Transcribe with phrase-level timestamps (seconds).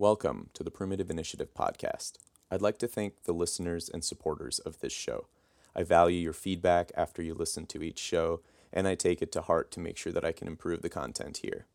[0.00, 2.12] Welcome to the Primitive Initiative podcast.
[2.50, 5.26] I'd like to thank the listeners and supporters of this show.
[5.76, 8.40] I value your feedback after you listen to each show,
[8.72, 11.40] and I take it to heart to make sure that I can improve the content
[11.42, 11.66] here.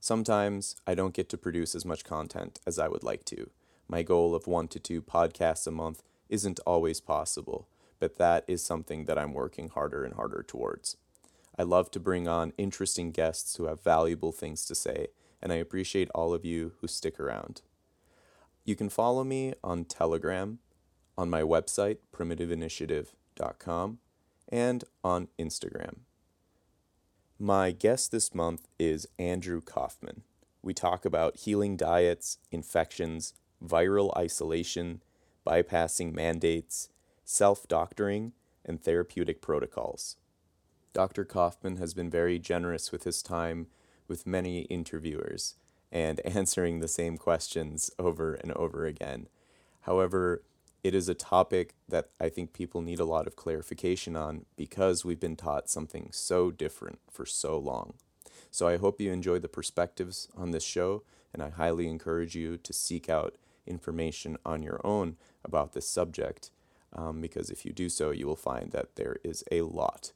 [0.00, 3.50] Sometimes I don't get to produce as much content as I would like to.
[3.86, 7.68] My goal of one to two podcasts a month isn't always possible,
[8.00, 10.96] but that is something that I'm working harder and harder towards.
[11.56, 15.06] I love to bring on interesting guests who have valuable things to say,
[15.44, 17.60] and I appreciate all of you who stick around.
[18.64, 20.58] You can follow me on Telegram,
[21.18, 23.98] on my website, primitiveinitiative.com,
[24.48, 25.98] and on Instagram.
[27.38, 30.22] My guest this month is Andrew Kaufman.
[30.62, 35.02] We talk about healing diets, infections, viral isolation,
[35.46, 36.88] bypassing mandates,
[37.24, 38.32] self doctoring,
[38.64, 40.16] and therapeutic protocols.
[40.94, 41.24] Dr.
[41.26, 43.66] Kaufman has been very generous with his time
[44.08, 45.54] with many interviewers
[45.92, 49.28] and answering the same questions over and over again.
[49.82, 50.42] However,
[50.82, 55.04] it is a topic that I think people need a lot of clarification on because
[55.04, 57.94] we've been taught something so different for so long.
[58.50, 62.58] So I hope you enjoy the perspectives on this show, and I highly encourage you
[62.58, 63.36] to seek out
[63.66, 66.50] information on your own about this subject
[66.92, 70.12] um, because if you do so, you will find that there is a lot,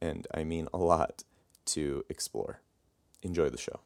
[0.00, 1.22] and I mean a lot,
[1.66, 2.60] to explore.
[3.26, 3.80] Enjoy the show.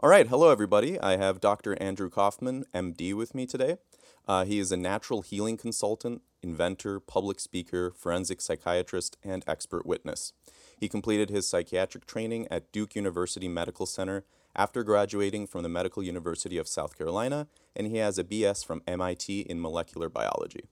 [0.00, 0.98] All right, hello everybody.
[0.98, 1.76] I have Dr.
[1.82, 3.76] Andrew Kaufman, MD, with me today.
[4.26, 10.32] Uh, he is a natural healing consultant, inventor, public speaker, forensic psychiatrist, and expert witness.
[10.78, 16.02] He completed his psychiatric training at Duke University Medical Center after graduating from the Medical
[16.02, 17.46] University of South Carolina,
[17.76, 20.64] and he has a BS from MIT in molecular biology.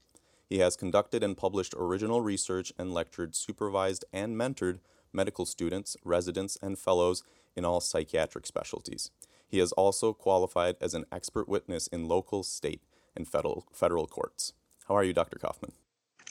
[0.49, 4.79] He has conducted and published original research and lectured, supervised, and mentored
[5.13, 7.23] medical students, residents, and fellows
[7.57, 9.11] in all psychiatric specialties.
[9.49, 12.83] He is also qualified as an expert witness in local, state,
[13.17, 14.53] and federal, federal courts.
[14.89, 15.39] How are you, Dr.
[15.39, 15.73] Kaufman?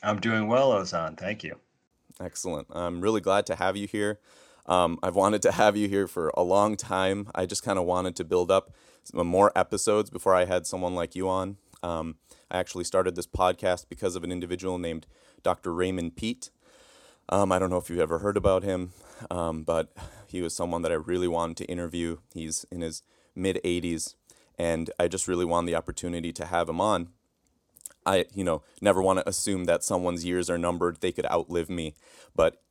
[0.04, 1.18] I'm doing well, Ozan.
[1.18, 1.56] Thank you.
[2.20, 2.68] Excellent.
[2.72, 4.20] I'm really glad to have you here.
[4.68, 7.30] Um, I've wanted to have you here for a long time.
[7.36, 10.96] I just kind of wanted to build up some more episodes before I had someone
[10.96, 11.58] like you on.
[11.84, 12.16] Um,
[12.50, 15.06] I actually started this podcast because of an individual named
[15.44, 15.74] Dr.
[15.74, 16.50] Raymond Peat.
[17.30, 18.92] Um, I don't know if you've ever heard about him,
[19.30, 19.94] um, but
[20.28, 22.18] he was someone that I really wanted to interview.
[22.34, 23.04] He's in his
[23.36, 24.16] mid 80s,
[24.58, 27.10] and I just really wanted the opportunity to have him on.
[28.06, 31.02] I, you know, never want to assume that someone's years are numbered.
[31.02, 31.96] They could outlive me,
[32.36, 32.62] but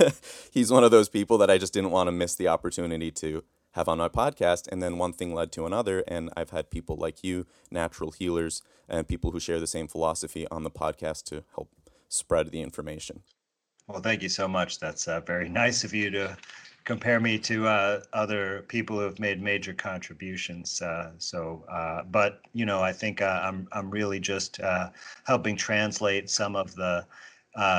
[0.50, 3.44] he's one of those people that I just didn't want to miss the opportunity to
[3.72, 4.68] have on my podcast.
[4.70, 8.62] And then one thing led to another, and I've had people like you, natural healers,
[8.88, 11.70] and people who share the same philosophy on the podcast to help
[12.08, 13.22] spread the information.
[13.86, 14.78] Well, thank you so much.
[14.78, 16.36] That's uh, very nice of you to
[16.90, 20.82] compare me to uh, other people who have made major contributions.
[20.82, 24.90] Uh, so, uh, but you know, I think uh, I'm I'm really just uh,
[25.22, 27.06] helping translate some of the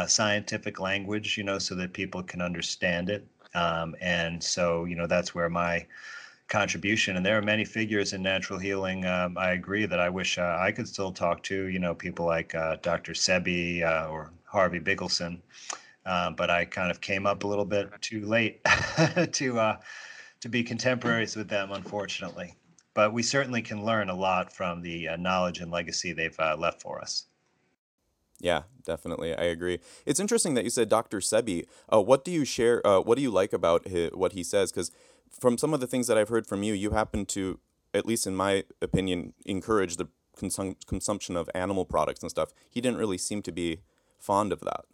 [0.08, 3.28] scientific language, you know, so that people can understand it.
[3.54, 5.86] Um, and so, you know, that's where my
[6.48, 7.18] contribution.
[7.18, 9.06] And there are many figures in natural healing.
[9.06, 12.54] Um, I agree that I wish I could still talk to, you know, people like
[12.82, 13.12] Dr.
[13.12, 15.42] Sebi or Harvey Bigelsen.
[16.06, 18.64] Uh, but I kind of came up a little bit too late
[19.34, 19.78] to uh,
[20.40, 22.56] to be contemporaries with them, unfortunately.
[22.94, 26.58] But we certainly can learn a lot from the uh, knowledge and legacy they've uh,
[26.58, 27.26] left for us.
[28.40, 29.80] Yeah, definitely, I agree.
[30.06, 31.20] It's interesting that you said Dr.
[31.20, 31.68] Sebi.
[31.94, 32.82] Uh, what do you share?
[32.84, 34.72] what do you like about his, what he says?
[34.72, 34.92] Because
[35.30, 37.60] from some of the things that I've heard from you, you happen to,
[37.94, 40.08] at least in my opinion, encourage the
[40.38, 42.52] consum- consumption of animal products and stuff.
[42.70, 43.82] He didn't really seem to be
[44.20, 44.86] fond of that.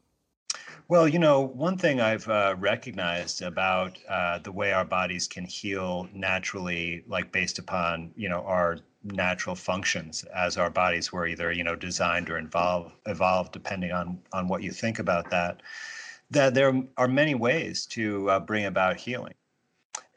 [0.89, 5.45] Well, you know, one thing I've uh, recognized about uh, the way our bodies can
[5.45, 11.51] heal naturally, like based upon, you know, our natural functions as our bodies were either,
[11.51, 15.61] you know, designed or involved, evolved, depending on, on what you think about that,
[16.31, 19.33] that there are many ways to uh, bring about healing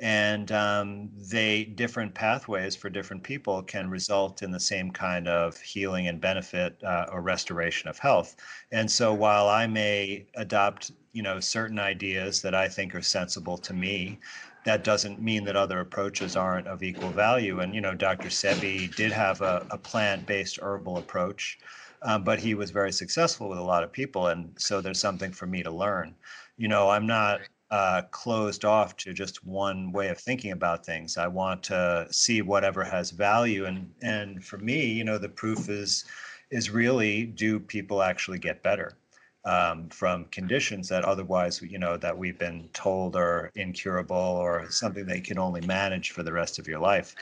[0.00, 5.58] and um, they different pathways for different people can result in the same kind of
[5.60, 8.36] healing and benefit uh, or restoration of health.
[8.72, 13.58] And so while i may adopt you know certain ideas that i think are sensible
[13.58, 14.18] to me
[14.64, 17.60] that doesn't mean that other approaches aren't of equal value.
[17.60, 21.58] And you know dr sebi did have a, a plant-based herbal approach
[22.02, 25.32] um, but he was very successful with a lot of people and so there's something
[25.32, 26.14] for me to learn.
[26.56, 27.40] You know i'm not
[27.70, 31.16] uh, closed off to just one way of thinking about things.
[31.16, 35.68] I want to see whatever has value, and and for me, you know, the proof
[35.68, 36.04] is
[36.50, 38.96] is really do people actually get better
[39.44, 45.06] um, from conditions that otherwise, you know, that we've been told are incurable or something
[45.06, 47.14] that you can only manage for the rest of your life.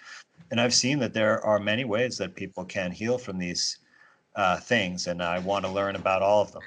[0.51, 3.79] And I've seen that there are many ways that people can heal from these
[4.35, 6.63] uh, things, and I want to learn about all of them.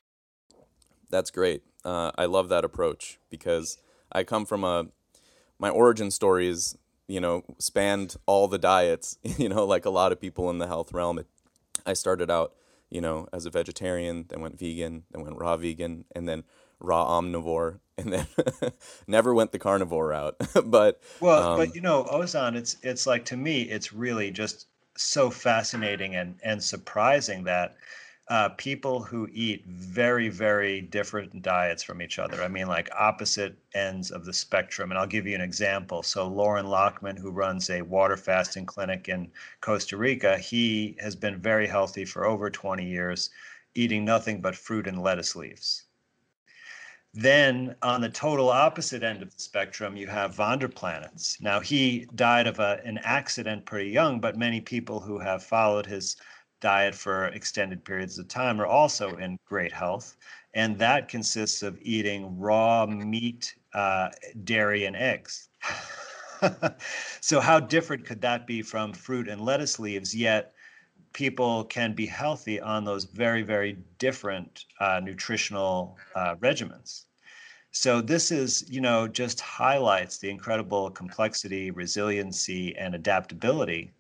[1.12, 1.64] That's great.
[1.84, 3.78] Uh, I love that approach because
[4.12, 4.88] I come from a
[5.60, 6.78] my origin story is
[7.08, 9.18] you know spanned all the diets.
[9.38, 11.20] You know, like a lot of people in the health realm.
[11.20, 11.28] It,
[11.86, 12.54] I started out
[12.90, 16.44] you know as a vegetarian, then went vegan, then went raw vegan, and then
[16.80, 18.28] raw omnivore, and then
[19.08, 20.36] never went the carnivore route.
[20.66, 24.68] but well, um, but you know, Ozan, it's it's like to me, it's really just
[24.96, 27.76] so fascinating and and surprising that
[28.32, 32.42] uh, people who eat very, very different diets from each other.
[32.42, 34.90] I mean, like opposite ends of the spectrum.
[34.90, 36.02] And I'll give you an example.
[36.02, 39.30] So, Loren Lockman, who runs a water fasting clinic in
[39.60, 43.32] Costa Rica, he has been very healthy for over 20 years,
[43.76, 45.84] eating nothing but fruit and lettuce leaves.
[47.14, 51.42] Then, on the total opposite end of the spectrum, you have Vonderplanitz.
[51.42, 55.86] Now, he died of a, an accident pretty young, but many people who have followed
[55.86, 56.16] his
[56.62, 60.16] diet for extended periods of time are also in great health.
[60.54, 64.10] And that consists of eating raw meat, uh,
[64.44, 65.50] dairy, and eggs.
[67.22, 70.16] so, how different could that be from fruit and lettuce leaves?
[70.16, 70.54] Yet,
[71.14, 77.06] people can be healthy on those very, very different uh, nutritional uh, regimens.
[77.72, 83.94] So this is, you know, just highlights the incredible complexity, resiliency, and adaptability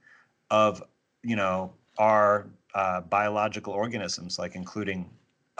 [0.49, 0.83] of,
[1.23, 5.07] you know, are uh, biological organisms, like including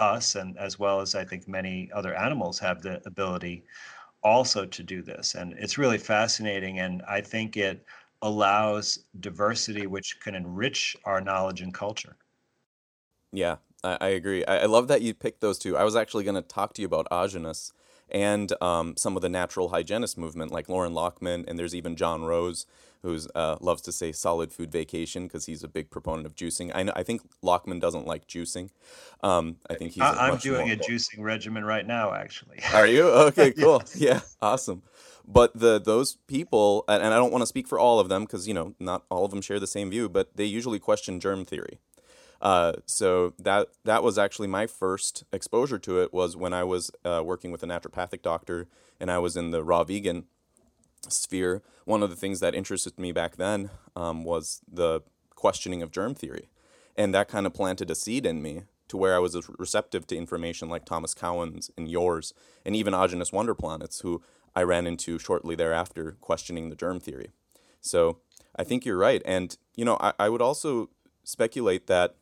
[0.00, 3.62] us, and as well as I think many other animals have the ability
[4.24, 5.36] also to do this.
[5.36, 6.80] And it's really fascinating.
[6.80, 7.86] And I think it
[8.22, 12.16] allows diversity, which can enrich our knowledge and culture.
[13.32, 14.44] Yeah, I, I agree.
[14.44, 15.76] I, I, love that you picked those two.
[15.76, 17.72] I was actually going to talk to you about Aajonus
[18.10, 22.24] and um, some of the natural hygienist movement, like Loren Lockman, and there's even John
[22.24, 22.66] Rose,
[23.02, 26.70] who uh, loves to say solid food vacation because he's a big proponent of juicing.
[26.74, 28.70] I, know, I think Lockman doesn't like juicing.
[29.22, 30.02] Um, I think he's.
[30.02, 32.60] I, am doing a juicing regimen right now, actually.
[32.74, 33.52] Are you okay?
[33.52, 33.82] Cool.
[33.94, 33.96] yes.
[33.96, 34.82] Yeah, awesome.
[35.26, 38.48] But the those people, and I don't want to speak for all of them because
[38.48, 41.44] you know not all of them share the same view, but they usually question germ
[41.44, 41.78] theory.
[42.40, 46.90] Uh, so that that was actually my first exposure to it was when I was
[47.04, 48.66] uh, working with a naturopathic doctor
[48.98, 50.24] and I was in the raw vegan
[51.08, 51.62] sphere.
[51.84, 55.00] One of the things that interested me back then um, was the
[55.34, 56.48] questioning of germ theory,
[56.96, 60.16] and that kind of planted a seed in me to where I was receptive to
[60.16, 62.34] information like Thomas Cowan's and yours,
[62.64, 64.22] and even Aajonus Vonderplanitz, who
[64.54, 67.30] I ran into shortly thereafter questioning the germ theory.
[67.80, 68.18] So
[68.54, 69.22] I think you're right.
[69.24, 70.90] And, you know, I, I would also
[71.24, 72.16] speculate that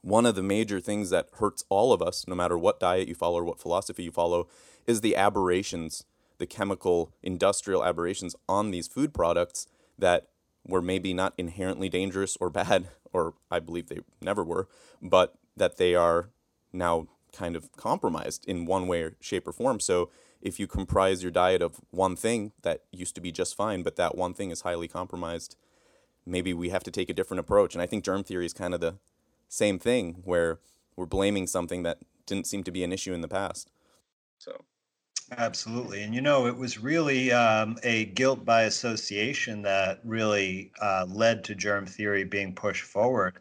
[0.00, 3.14] one of the major things that hurts all of us, no matter what diet you
[3.14, 4.46] follow or what philosophy you follow,
[4.86, 6.04] is the aberrations,
[6.38, 9.66] the chemical industrial aberrations on these food products
[9.98, 10.28] that
[10.66, 14.68] were maybe not inherently dangerous or bad, or I believe they never were,
[15.02, 16.30] but that they are
[16.72, 19.80] now kind of compromised in one way or shape or form.
[19.80, 20.10] So
[20.40, 23.96] if you comprise your diet of one thing that used to be just fine, but
[23.96, 25.56] that one thing is highly compromised,
[26.26, 27.74] maybe we have to take a different approach.
[27.74, 28.96] And I think germ theory is kind of the
[29.48, 30.60] same thing where
[30.96, 33.70] we're blaming something that didn't seem to be an issue in the past.
[34.38, 34.64] So.
[35.36, 36.02] Absolutely.
[36.02, 41.44] And you know, it was really um, a guilt by association that really uh, led
[41.44, 43.38] to germ theory being pushed forward.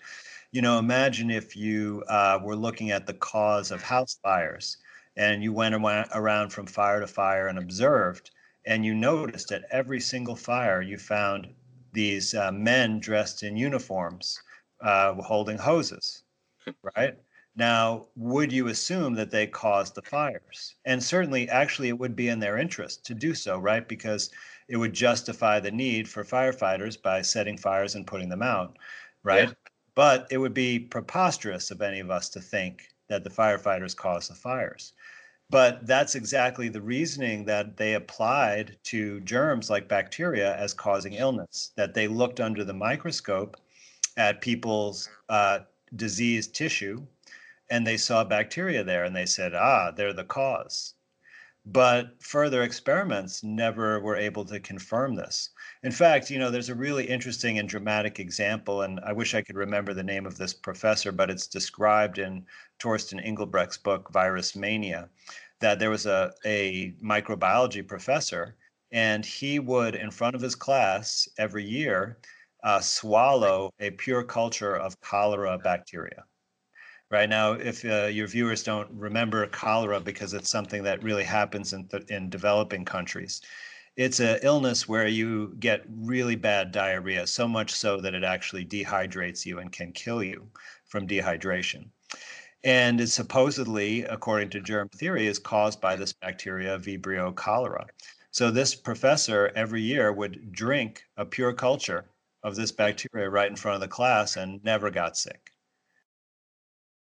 [0.51, 4.77] You know, imagine if you uh, were looking at the cause of house fires
[5.17, 8.31] and you went around from fire to fire and observed,
[8.65, 11.53] and you noticed at every single fire you found
[11.91, 14.41] these uh, men dressed in uniforms
[14.81, 16.23] uh, holding hoses,
[16.97, 17.17] right?
[17.55, 20.75] Now, would you assume that they caused the fires?
[20.85, 23.87] And certainly, actually, it would be in their interest to do so, right?
[23.87, 24.31] Because
[24.67, 28.77] it would justify the need for firefighters by setting fires and putting them out,
[29.21, 29.49] right?
[29.49, 29.53] Yeah.
[29.93, 34.31] But it would be preposterous of any of us to think that the firefighters caused
[34.31, 34.93] the fires.
[35.51, 41.71] But that's exactly the reasoning that they applied to germs like bacteria as causing illness,
[41.75, 43.57] that they looked under the microscope
[44.17, 45.59] at people's uh,
[45.95, 47.05] diseased tissue
[47.73, 50.93] and they saw bacteria there and they said, ah, they're the cause.
[51.65, 55.49] But further experiments never were able to confirm this.
[55.81, 59.41] In fact, you know, there's a really interesting and dramatic example, and I wish I
[59.41, 62.45] could remember the name of this professor, but it's described in
[62.77, 65.09] Torsten Engelbrecht's book, Virus Mania,
[65.59, 68.55] that there was a, a microbiology professor,
[68.91, 72.19] and he would, in front of his class every year,
[72.63, 76.23] uh, swallow a pure culture of cholera bacteria.
[77.13, 81.71] Right now, if uh, your viewers don't remember cholera because it's something that really happens
[81.71, 83.39] in, th- in developing countries,
[83.95, 88.65] it's an illness where you get really bad diarrhea, so much so that it actually
[88.65, 90.49] dehydrates you and can kill you
[90.85, 91.85] from dehydration.
[92.63, 97.85] And it supposedly, according to germ theory, is caused by this bacteria, Vibrio cholera.
[98.31, 102.05] So this professor every year would drink a pure culture
[102.41, 105.52] of this bacteria right in front of the class and never got sick.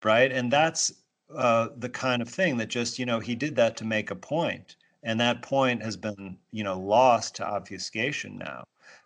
[0.03, 0.31] Right.
[0.31, 0.91] And that's
[1.35, 4.15] uh, the kind of thing that just, you know, he did that to make a
[4.15, 4.75] point.
[5.03, 8.63] And that point has been you know lost to obfuscation now.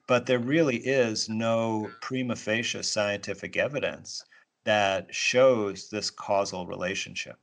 [0.08, 4.24] But there really is no prima facie scientific evidence
[4.64, 7.38] that shows this causal relationship.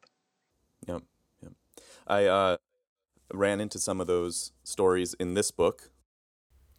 [0.86, 1.02] Yep
[1.42, 1.52] yep.
[2.06, 2.56] I uh,
[3.32, 5.90] ran into some of those stories in this book.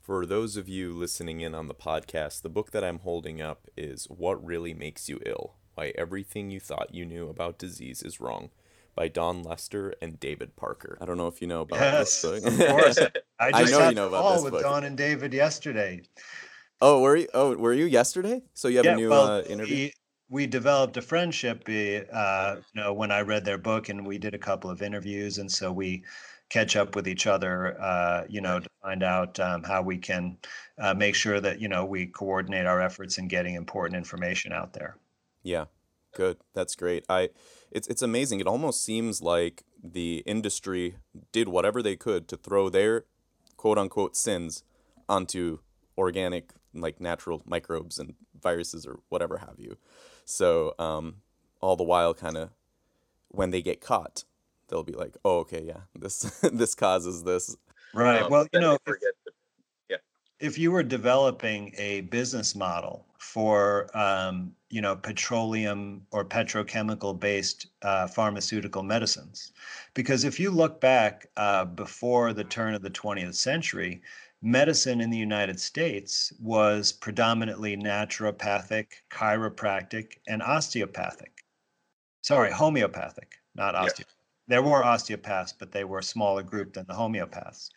[0.02, 3.68] For those of you listening in on the podcast the book that i'm holding up
[3.76, 8.20] is what really makes you ill why everything you thought you knew about disease is
[8.20, 8.50] wrong
[8.96, 10.98] by Dawn Lester and David Parker.
[11.02, 12.54] I don't know if you know about yes, this book.
[12.54, 12.98] of course.
[13.40, 14.62] I just I know you know about this with book.
[14.64, 16.02] Dawn and David yesterday.
[16.82, 17.28] Oh, were you?
[17.34, 18.42] Oh, were you yesterday?
[18.54, 19.76] So you have yeah, a new well, uh, interview.
[19.76, 19.94] We,
[20.30, 21.64] we developed a friendship.
[21.68, 25.38] Uh, you know, when I read their book, and we did a couple of interviews,
[25.38, 26.04] and so we
[26.50, 27.80] catch up with each other.
[27.82, 30.38] Uh, you know, to find out um, how we can
[30.80, 34.74] uh, make sure that you know we coordinate our efforts in getting important information out
[34.74, 34.98] there.
[35.46, 35.66] Yeah,
[36.16, 36.38] good.
[36.56, 37.06] That's great.
[37.08, 37.30] I
[37.72, 38.40] it's it's amazing.
[38.40, 40.96] It almost seems like the industry
[41.32, 43.06] did whatever they could to throw their
[43.56, 44.64] quote unquote sins
[45.08, 45.60] onto
[45.98, 49.78] organic like natural microbes and viruses or whatever have you.
[50.26, 51.18] So um,
[51.62, 52.50] all the while, kind of
[53.30, 54.24] when they get caught,
[54.68, 57.56] they'll be like, "Oh, okay, yeah, this this causes this."
[57.94, 58.24] Right.
[58.24, 58.96] Um, well, you know, if,
[59.90, 59.98] yeah.
[60.40, 67.68] if you were developing a business model for um, you know petroleum or petrochemical based
[67.82, 69.54] uh, pharmaceutical medicines.
[69.94, 74.02] Because if you look back uh, before the turn of the 20th century
[74.42, 81.32] medicine in the united states was predominantly naturopathic chiropractic and osteopathic.
[82.22, 84.14] Sorry homeopathic not osteopathic
[84.50, 87.70] there were osteopaths but they were a smaller group than the homeopaths.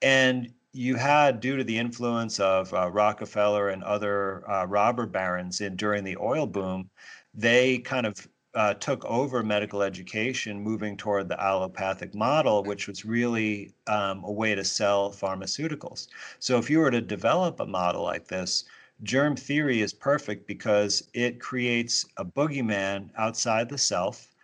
[0.00, 5.60] And you had, due to the influence of uh, Rockefeller and other uh, robber barons
[5.60, 6.90] in, during the oil boom,
[7.34, 13.04] they kind of uh, took over medical education, moving toward the allopathic model, which was
[13.04, 16.08] really um, a way to sell pharmaceuticals.
[16.38, 18.64] So, if you were to develop a model like this,
[19.02, 24.34] germ theory is perfect because it creates a boogeyman outside the self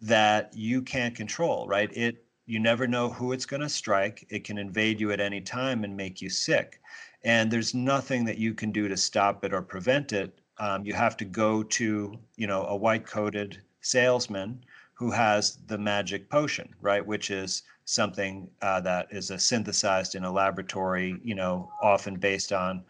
[0.00, 1.90] that you can't control, right?
[1.96, 4.26] It you never know who it's going to strike.
[4.28, 6.82] It can invade you at any time and make you sick.
[7.24, 10.38] And there's nothing that you can do to stop it or prevent it.
[10.58, 16.28] Um, you have to go to, you know, a white-coated salesman who has the magic
[16.28, 17.04] potion, right?
[17.06, 22.84] Which is something uh, that is synthesized in a laboratory, you know, often based on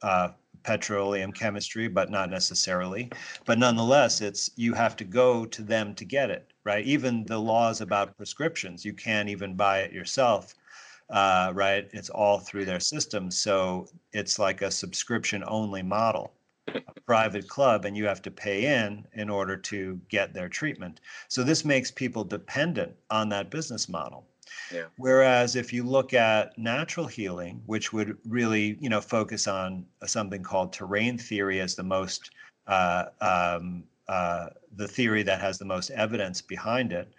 [0.00, 0.28] uh,
[0.68, 3.10] petroleum chemistry, but not necessarily.
[3.46, 6.84] But nonetheless, it's you have to go to them to get it right?
[6.84, 10.54] Even the laws about prescriptions, you can't even buy it yourself,
[11.08, 11.88] uh, right?
[11.94, 13.30] It's all through their system.
[13.30, 16.34] So it's like a subscription only model,
[16.66, 21.00] a private club, and you have to pay in in order to get their treatment.
[21.28, 24.26] So this makes people dependent on that business model.
[24.96, 30.42] Whereas if you look at natural healing, which would really, you know, focus on something
[30.42, 32.30] called terrain theory as the most
[32.66, 37.12] uh, um, uh, the theory that has the most evidence behind it.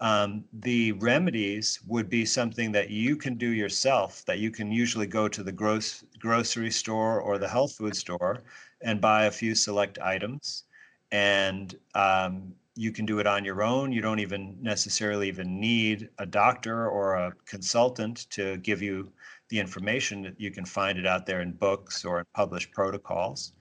[0.00, 5.06] Um, the remedies would be something that you can do yourself, that you can usually
[5.06, 8.42] go to the gross, grocery store or the health food store
[8.82, 10.64] and buy a few select items.
[11.12, 13.90] And um, you can do it on your own.
[13.90, 19.10] You don't even necessarily even need a doctor or a consultant to give you
[19.48, 20.34] the information.
[20.38, 23.52] You can find it out there in books or in published protocols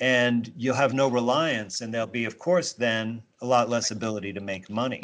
[0.00, 4.32] and you'll have no reliance and there'll be of course then a lot less ability
[4.32, 5.00] to make money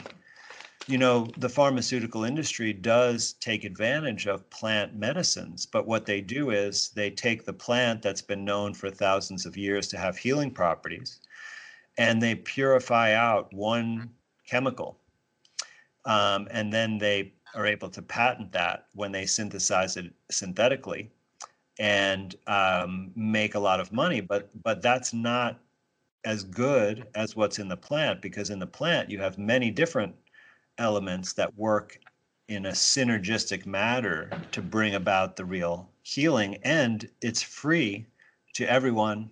[0.86, 6.50] you know the pharmaceutical industry does take advantage of plant medicines but what they do
[6.50, 10.50] is they take the plant that's been known for thousands of years to have healing
[10.50, 11.20] properties
[12.00, 14.08] and they purify out one
[14.46, 14.98] chemical
[16.06, 21.10] um, and then they are able to patent that when they synthesize it synthetically
[21.78, 24.22] and um, make a lot of money.
[24.22, 25.60] But but that's not
[26.24, 30.14] as good as what's in the plant because in the plant you have many different
[30.78, 31.98] elements that work
[32.48, 36.56] in a synergistic manner to bring about the real healing.
[36.62, 38.06] And it's free
[38.54, 39.30] to everyone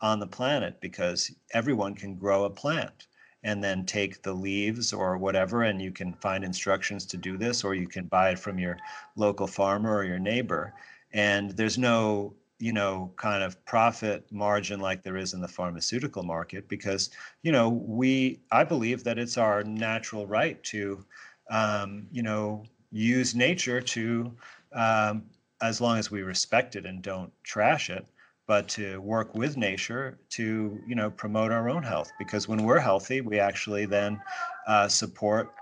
[0.00, 3.06] on the planet because everyone can grow a plant
[3.42, 7.64] and then take the leaves or whatever and you can find instructions to do this
[7.64, 8.76] or you can buy it from your
[9.14, 10.74] local farmer or your neighbor.
[11.12, 16.22] And there's no you know kind of profit margin like there is in the pharmaceutical
[16.22, 17.10] market because
[17.42, 21.04] you know we i believe that it's our natural right to
[21.50, 24.32] um, you know use nature to
[24.72, 25.24] um,
[25.60, 28.06] as long as we respect it and don't trash it
[28.46, 32.78] but to work with nature to you know promote our own health because when we're
[32.78, 34.20] healthy we actually then
[34.66, 35.52] uh, support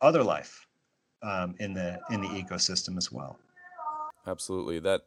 [0.00, 0.66] other life
[1.24, 3.38] um, in the in the ecosystem as well.
[4.26, 4.78] Absolutely.
[4.78, 5.02] That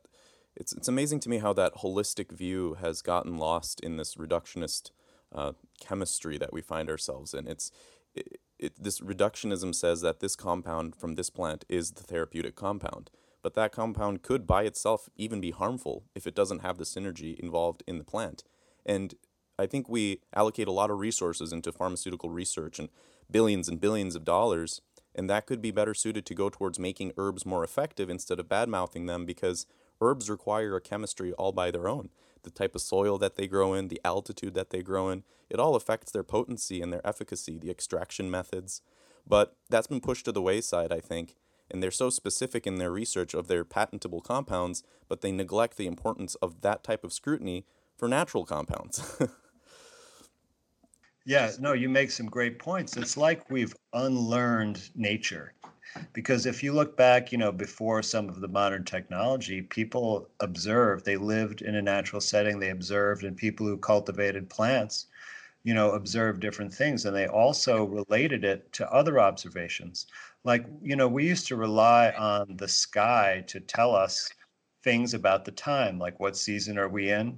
[0.55, 4.91] it's it's amazing to me how that holistic view has gotten lost in this reductionist
[5.33, 7.47] uh, chemistry that we find ourselves in.
[7.47, 7.71] It's
[8.15, 13.11] it, it, this reductionism says that this compound from this plant is the therapeutic compound,
[13.47, 17.39] but that compound could by itself even be harmful if it doesn't have the synergy
[17.39, 18.43] involved in the plant.
[18.85, 19.13] And
[19.57, 22.89] I think we allocate a lot of resources into pharmaceutical research and
[23.31, 24.81] billions and billions of dollars,
[25.15, 28.49] and that could be better suited to go towards making herbs more effective instead of
[28.49, 29.65] bad mouthing them because
[30.01, 32.09] herbs require a chemistry all by their own.
[32.43, 35.57] The type of soil that they grow in, the altitude that they grow in, it
[35.57, 38.81] all affects their potency and their efficacy, the extraction methods.
[39.25, 41.37] But that's been pushed to the wayside, I think,
[41.69, 45.87] and they're so specific in their research of their patentable compounds, but they neglect the
[45.87, 49.19] importance of that type of scrutiny for natural compounds.
[51.25, 52.97] yeah, no, you make some great points.
[52.97, 55.53] It's like we've unlearned nature
[56.13, 61.05] because if you look back you know before some of the modern technology people observed
[61.05, 65.07] they lived in a natural setting they observed and people who cultivated plants
[65.63, 70.07] you know observed different things and they also related it to other observations
[70.47, 74.31] like you know we used to rely on the sky to tell us
[74.81, 77.37] things about the time like what season are we in?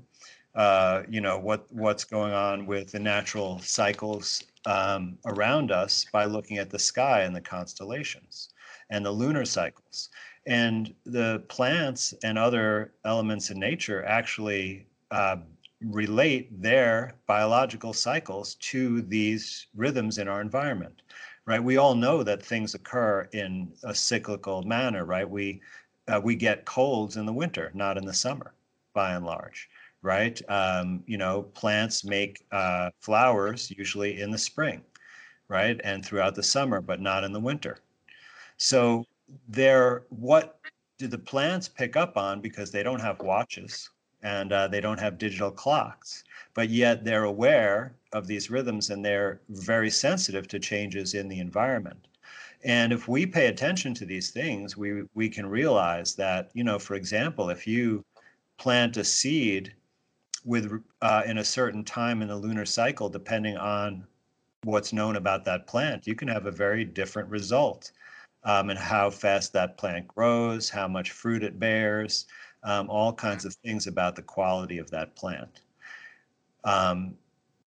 [0.55, 6.25] Uh, you know what what's going on with the natural cycles um, around us by
[6.25, 8.49] looking at the sky and the constellations
[8.91, 10.09] and the lunar cycles.
[10.45, 15.37] And the plants and other elements in nature actually uh,
[15.81, 21.01] relate their biological cycles to these rhythms in our environment,
[21.49, 21.63] right?
[21.63, 25.29] We all know that things occur in a cyclical manner, right?
[25.29, 25.61] We
[26.07, 28.53] uh, we get colds in the winter, not in the summer,
[28.93, 29.69] by and large
[30.01, 30.41] right?
[30.49, 34.81] Um, you know, plants make uh, flowers usually in the spring,
[35.47, 35.79] right?
[35.83, 37.79] And throughout the summer, but not in the winter.
[38.57, 39.05] So
[39.47, 40.59] they're what
[40.97, 43.89] do the plants pick up on because they don't have watches
[44.23, 49.03] and uh, they don't have digital clocks, but yet they're aware of these rhythms and
[49.03, 52.07] they're very sensitive to changes in the environment.
[52.63, 56.77] And if we pay attention to these things, we we can realize that, you know,
[56.77, 58.03] for example, if you
[58.57, 59.73] plant a seed
[60.43, 64.05] with uh, in a certain time in the lunar cycle, depending on
[64.63, 67.91] what's known about that plant, you can have a very different result
[68.43, 72.25] um, and how fast that plant grows, how much fruit it bears,
[72.63, 75.61] um, all kinds of things about the quality of that plant.
[76.63, 77.15] Um,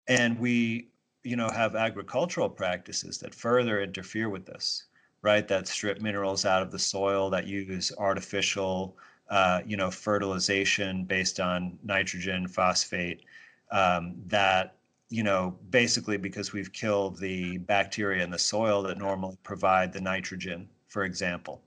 [0.08, 0.88] and we,
[1.22, 4.84] you know, have agricultural practices that further interfere with this,
[5.22, 5.46] right?
[5.48, 8.96] That strip minerals out of the soil, that use artificial
[9.32, 13.24] uh, you know, fertilization based on nitrogen, phosphate,
[13.70, 14.76] um, that,
[15.08, 20.00] you know, basically because we've killed the bacteria in the soil that normally provide the
[20.00, 21.62] nitrogen, for example,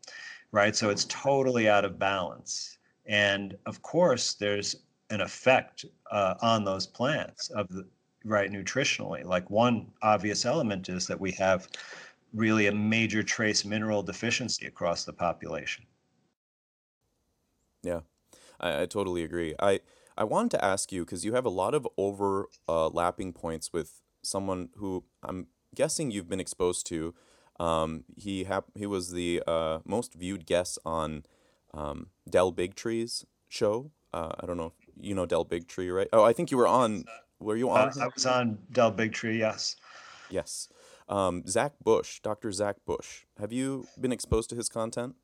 [0.52, 0.76] right?
[0.76, 2.75] So it's totally out of balance.
[3.06, 4.76] And of course, there's
[5.10, 7.88] an effect uh, on those plants of the
[8.24, 9.24] right nutritionally.
[9.24, 11.70] Like one obvious element is that we have
[12.34, 15.86] really a major trace mineral deficiency across the population.
[17.84, 18.02] Yeah,
[18.60, 19.56] I, I totally agree.
[19.60, 19.82] I
[20.18, 24.70] I wanted to ask you because you have a lot of overlapping points with someone
[24.78, 27.16] who I'm guessing you've been exposed to.
[27.60, 31.26] Um, he hap- he was the uh, most viewed guest on
[31.76, 33.92] um, Del Bigtree's show.
[34.14, 36.08] Uh, I don't know if you know Del Bigtree, right?
[36.14, 37.04] Oh, I think you were on.
[37.40, 37.92] Were you on?
[38.00, 39.38] I was on Del Bigtree.
[39.38, 39.76] Yes.
[40.30, 40.70] Yes.
[41.08, 42.52] Um, Zach Bush, Dr.
[42.52, 43.26] Zach Bush.
[43.40, 45.16] Have you been exposed to his content?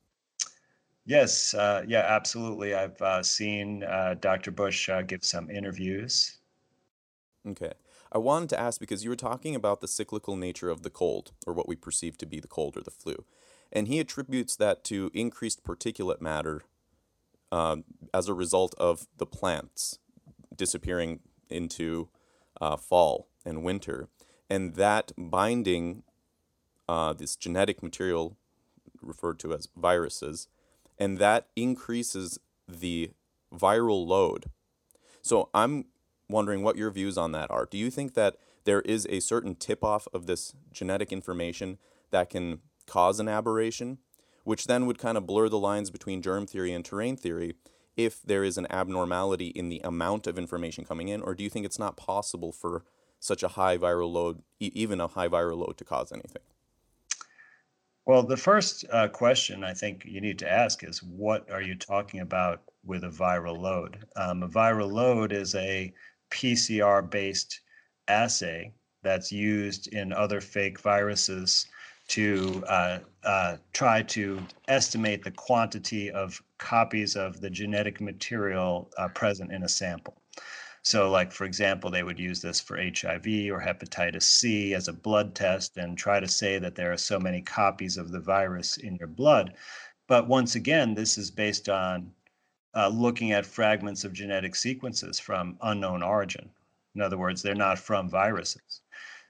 [1.06, 2.76] Yes, uh, yeah, absolutely.
[2.76, 4.52] I've uh, seen uh, Dr.
[4.52, 6.38] Bush uh, give some interviews.
[7.48, 7.74] Okay.
[8.12, 11.32] I wanted to ask because you were talking about the cyclical nature of the cold,
[11.48, 13.26] or what we perceive to be the cold or the flu.
[13.72, 16.64] And he attributes that to increased particulate matter
[17.52, 20.00] um, as a result of the plants
[20.56, 22.10] disappearing into
[22.60, 24.08] uh, fall and winter.
[24.50, 26.04] And that binding
[26.88, 28.38] uh, this genetic material
[29.02, 30.48] referred to as viruses,
[31.00, 33.12] and that increases the
[33.54, 34.46] viral load.
[35.22, 35.86] So I'm
[36.30, 37.66] wondering what your views on that are.
[37.66, 41.78] Do you think that there is a certain tip off of this genetic information
[42.12, 42.60] that can
[42.92, 44.00] cause an aberration,
[44.44, 47.56] which then would kind of blur the lines between germ theory and terrain theory
[47.96, 51.50] if there is an abnormality in the amount of information coming in, or do you
[51.50, 52.84] think it's not possible for
[53.20, 56.42] such a high viral load, e- even a high viral load, to cause anything?
[58.06, 61.76] Well, the first uh, question I think you need to ask is what are you
[61.76, 64.06] talking about with a viral load?
[64.18, 65.94] Um, a viral load is a
[66.30, 67.62] PCR based
[68.10, 71.68] assay that's used in other fake viruses
[72.12, 79.08] to uh, uh, try to estimate the quantity of copies of the genetic material uh,
[79.08, 80.22] present in a sample.
[80.84, 84.94] So, like for example, they would use this for HIV or hepatitis C as a
[84.94, 88.76] blood test and try to say that there are so many copies of the virus
[88.76, 89.54] in your blood.
[90.08, 92.12] But once again, this is based on
[92.76, 96.50] uh, looking at fragments of genetic sequences from unknown origin.
[96.94, 98.82] In other words, they're not from viruses.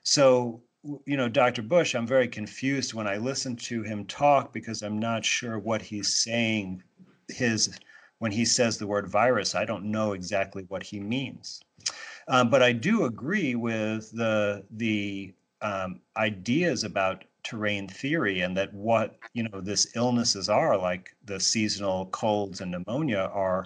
[0.01, 1.61] So, you know, Dr.
[1.61, 5.81] Bush, I'm very confused when I listen to him talk because I'm not sure what
[5.81, 6.83] he's saying.
[7.29, 7.79] His
[8.19, 11.61] when he says the word virus, I don't know exactly what he means.
[12.27, 18.73] Um, but I do agree with the the um, ideas about terrain theory and that
[18.73, 23.65] what you know this illnesses are like the seasonal colds and pneumonia are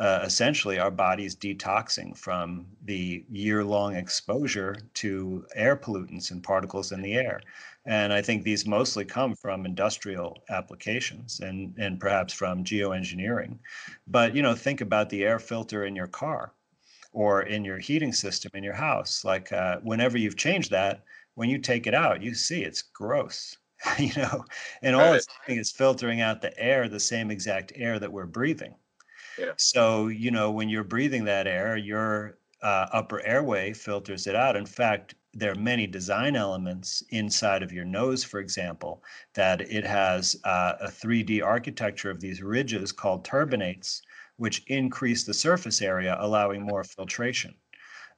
[0.00, 7.00] uh, essentially our bodies detoxing from the year-long exposure to air pollutants and particles in
[7.00, 7.40] the air
[7.86, 13.58] and I think these mostly come from industrial applications and, and perhaps from geoengineering.
[14.06, 16.52] But, you know, think about the air filter in your car
[17.12, 19.24] or in your heating system in your house.
[19.24, 23.56] Like uh, whenever you've changed that, when you take it out, you see it's gross,
[23.98, 24.44] you know,
[24.82, 28.26] and all it's doing is filtering out the air, the same exact air that we're
[28.26, 28.74] breathing.
[29.56, 34.56] So, you know, when you're breathing that air, your uh, upper airway filters it out.
[34.56, 39.02] In fact, there are many design elements inside of your nose, for example,
[39.34, 44.00] that it has uh, a 3D architecture of these ridges called turbinates,
[44.36, 47.54] which increase the surface area, allowing more filtration.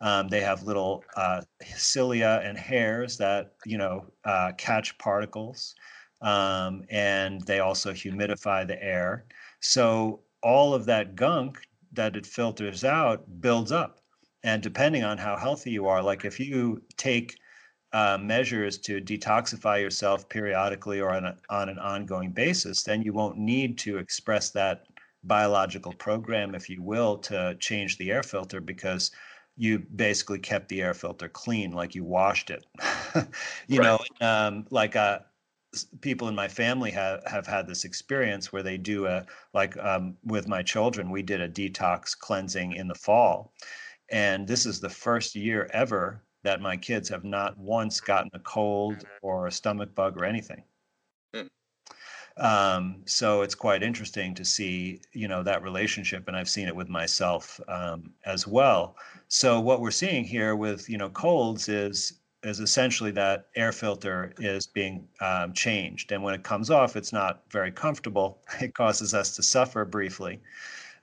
[0.01, 1.42] Um, they have little uh,
[1.77, 5.77] cilia and hairs that you know uh, catch particles,
[6.22, 9.27] um, and they also humidify the air.
[9.61, 11.61] So all of that gunk
[11.92, 14.02] that it filters out builds up
[14.44, 17.38] and depending on how healthy you are, like if you take
[17.92, 23.12] uh, measures to detoxify yourself periodically or on, a, on an ongoing basis, then you
[23.12, 24.87] won't need to express that
[25.24, 29.12] biological program, if you will, to change the air filter because
[29.57, 32.66] you basically kept the air filter clean, like you washed it.
[33.68, 34.00] you right.
[34.20, 35.20] know, um, like uh,
[36.00, 40.16] people in my family have, have had this experience where they do a, like um,
[40.24, 43.52] with my children, we did a detox cleansing in the fall
[44.12, 48.38] and this is the first year ever that my kids have not once gotten a
[48.40, 49.06] cold mm-hmm.
[49.22, 50.62] or a stomach bug or anything.
[51.35, 51.48] Mm.
[52.37, 56.76] Um, so it's quite interesting to see, you know, that relationship, and I've seen it
[56.76, 58.96] with myself um, as well.
[59.28, 64.33] So what we're seeing here with, you know, colds is is essentially that air filter
[64.38, 68.38] is being um, changed, and when it comes off, it's not very comfortable.
[68.61, 70.40] It causes us to suffer briefly.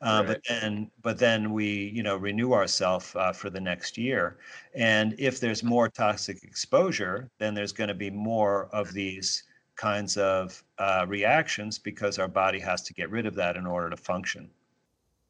[0.02, 0.28] Uh, right.
[0.28, 4.38] But then, but then we, you know, renew ourselves uh, for the next year.
[4.74, 9.44] And if there's more toxic exposure, then there's going to be more of these
[9.76, 13.90] kinds of uh, reactions because our body has to get rid of that in order
[13.90, 14.50] to function.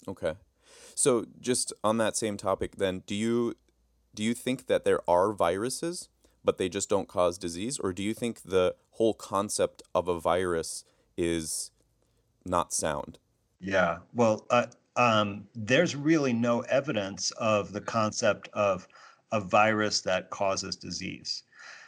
[0.08, 0.34] Okay.
[0.95, 3.56] So just on that same topic, then, do you
[4.20, 6.10] do you think that there are viruses,
[6.44, 10.20] but they just don't cause disease, or do you think the whole concept of a
[10.20, 10.84] virus
[11.16, 11.72] is
[12.44, 13.18] not sound?
[13.62, 14.00] Yeah.
[14.14, 14.66] Well, uh,
[14.98, 18.90] um, there's really no evidence of the concept of
[19.32, 21.44] a virus that causes disease.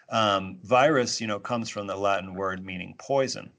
[0.10, 3.52] Um, virus, you know, comes from the Latin word meaning poison.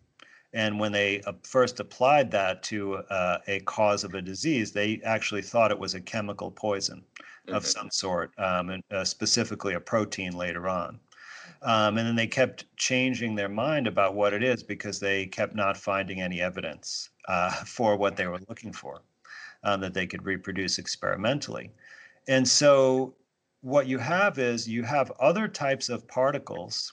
[0.55, 5.03] And when they uh, first applied that to uh, a cause of a disease, they
[5.05, 7.05] actually thought it was a chemical poison
[7.47, 7.55] mm-hmm.
[7.55, 11.01] of some sort, um, and uh, specifically a protein later on.
[11.63, 15.55] Um, and then they kept changing their mind about what it is because they kept
[15.55, 19.03] not finding any evidence uh, for what they were looking for
[19.63, 21.71] um, that they could reproduce experimentally.
[22.29, 23.15] And so
[23.61, 26.93] what you have is you have other types of particles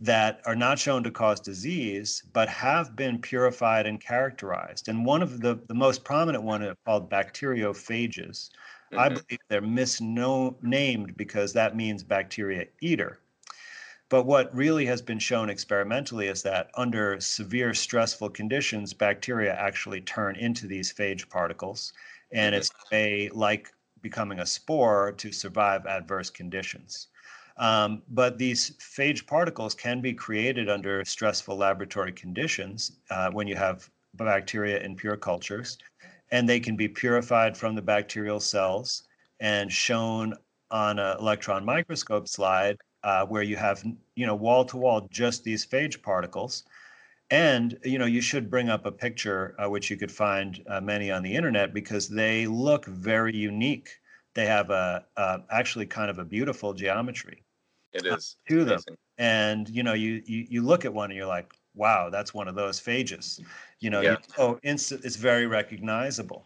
[0.00, 4.88] that are not shown to cause disease, but have been purified and characterized.
[4.88, 8.50] And one of the, the most prominent one is called bacteriophages.
[8.92, 8.98] Mm-hmm.
[8.98, 13.20] I believe they're misnamed because that means bacteria eater.
[14.08, 20.00] But what really has been shown experimentally is that under severe stressful conditions, bacteria actually
[20.00, 21.92] turn into these phage particles.
[22.32, 23.70] And it's a like
[24.00, 27.08] becoming a spore to survive adverse conditions.
[27.58, 33.56] Um, but these phage particles can be created under stressful laboratory conditions uh, when you
[33.56, 35.78] have bacteria in pure cultures,
[36.30, 39.04] and they can be purified from the bacterial cells
[39.40, 40.34] and shown
[40.70, 43.84] on an electron microscope slide uh, where you have
[44.16, 46.64] you know wall to wall just these phage particles.
[47.30, 50.80] And you know you should bring up a picture uh, which you could find uh,
[50.80, 53.90] many on the internet because they look very unique.
[54.34, 57.44] They have a, a actually kind of a beautiful geometry.
[57.92, 58.36] It is.
[58.48, 58.80] To them.
[59.18, 62.48] And you know you, you you look at one and you're like wow that's one
[62.48, 63.40] of those phages
[63.80, 64.10] you know yeah.
[64.10, 66.44] you, oh instant it's very recognizable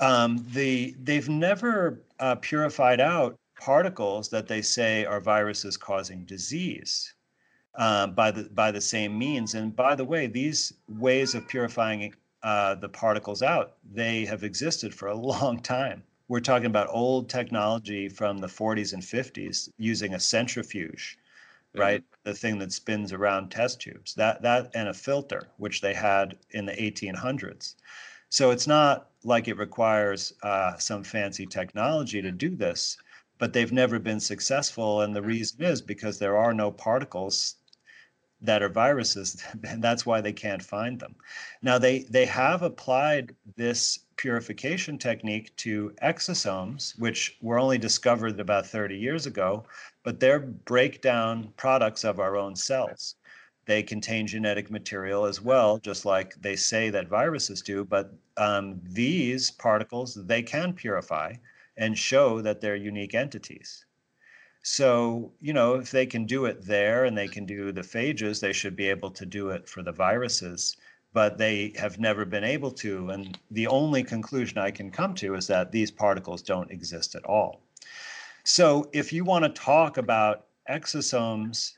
[0.00, 7.12] um, the they've never uh, purified out particles that they say are viruses causing disease
[7.76, 9.54] uh, by the by the same means.
[9.54, 14.94] And by the way, these ways of purifying uh, the particles out they have existed
[14.94, 16.02] for a long time.
[16.28, 21.18] We're talking about old technology from the 40s and 50s using a centrifuge.
[21.74, 22.04] Right?
[22.24, 24.14] The thing that spins around test tubes.
[24.14, 27.76] That that and a filter, which they had in the 1800s.
[28.28, 32.96] So it's not like it requires uh, some fancy technology to do this,
[33.38, 35.02] but they've never been successful.
[35.02, 37.56] And the reason is because there are no particles
[38.42, 41.14] that are viruses, and that's why they can't find them.
[41.62, 48.66] Now they they have applied this purification technique to exosomes, which were only discovered about
[48.66, 49.64] 30 years ago,
[50.02, 53.16] but they're breakdown products of our own cells.
[53.66, 57.84] They contain genetic material as well, just like they say that viruses do.
[57.84, 61.34] But um, these particles they can purify
[61.76, 63.84] and show that they're unique entities.
[64.62, 68.40] So, you know, if they can do it there and they can do the phages,
[68.40, 70.76] they should be able to do it for the viruses,
[71.12, 73.10] but they have never been able to.
[73.10, 77.24] And the only conclusion I can come to is that these particles don't exist at
[77.24, 77.62] all.
[78.52, 81.74] So, if you want to talk about exosomes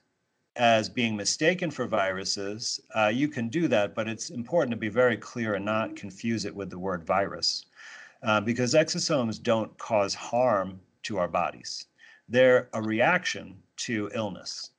[0.57, 4.89] as being mistaken for viruses, uh, you can do that, but it's important to be
[4.89, 7.67] very clear and not confuse it with the word virus
[8.23, 11.89] uh, because exosomes don't cause harm to our bodies
[12.27, 14.71] they're a reaction to illness,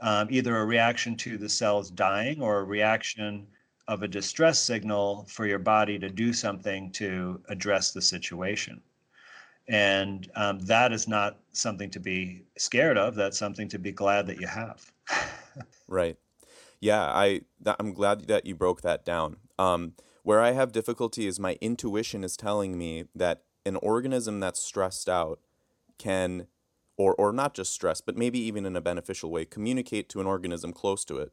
[0.00, 3.48] um, either a reaction to the cells dying or a reaction
[3.88, 8.80] of a distress signal for your body to do something to address the situation.
[9.68, 13.14] And um, that is not something to be scared of.
[13.14, 14.92] That's something to be glad that you have.
[15.88, 16.16] right.
[16.80, 17.40] Yeah, I
[17.80, 19.38] I'm glad that you broke that down.
[19.58, 24.60] Um, where I have difficulty is my intuition is telling me that an organism that's
[24.60, 25.40] stressed out
[25.98, 26.46] can
[26.96, 30.26] or or not just stress, but maybe even in a beneficial way, communicate to an
[30.26, 31.32] organism close to it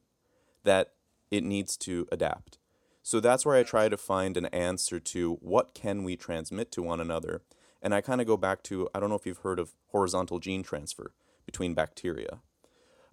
[0.64, 0.94] that
[1.30, 2.58] it needs to adapt.
[3.02, 6.82] So that's where I try to find an answer to what can we transmit to
[6.82, 7.42] one another.
[7.84, 10.40] And I kind of go back to I don't know if you've heard of horizontal
[10.40, 11.14] gene transfer
[11.46, 12.40] between bacteria.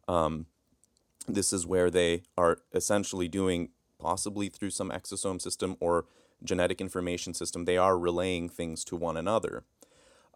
[0.08, 0.46] Um,
[1.26, 6.06] this is where they are essentially doing, possibly through some exosome system or
[6.42, 9.64] genetic information system, they are relaying things to one another.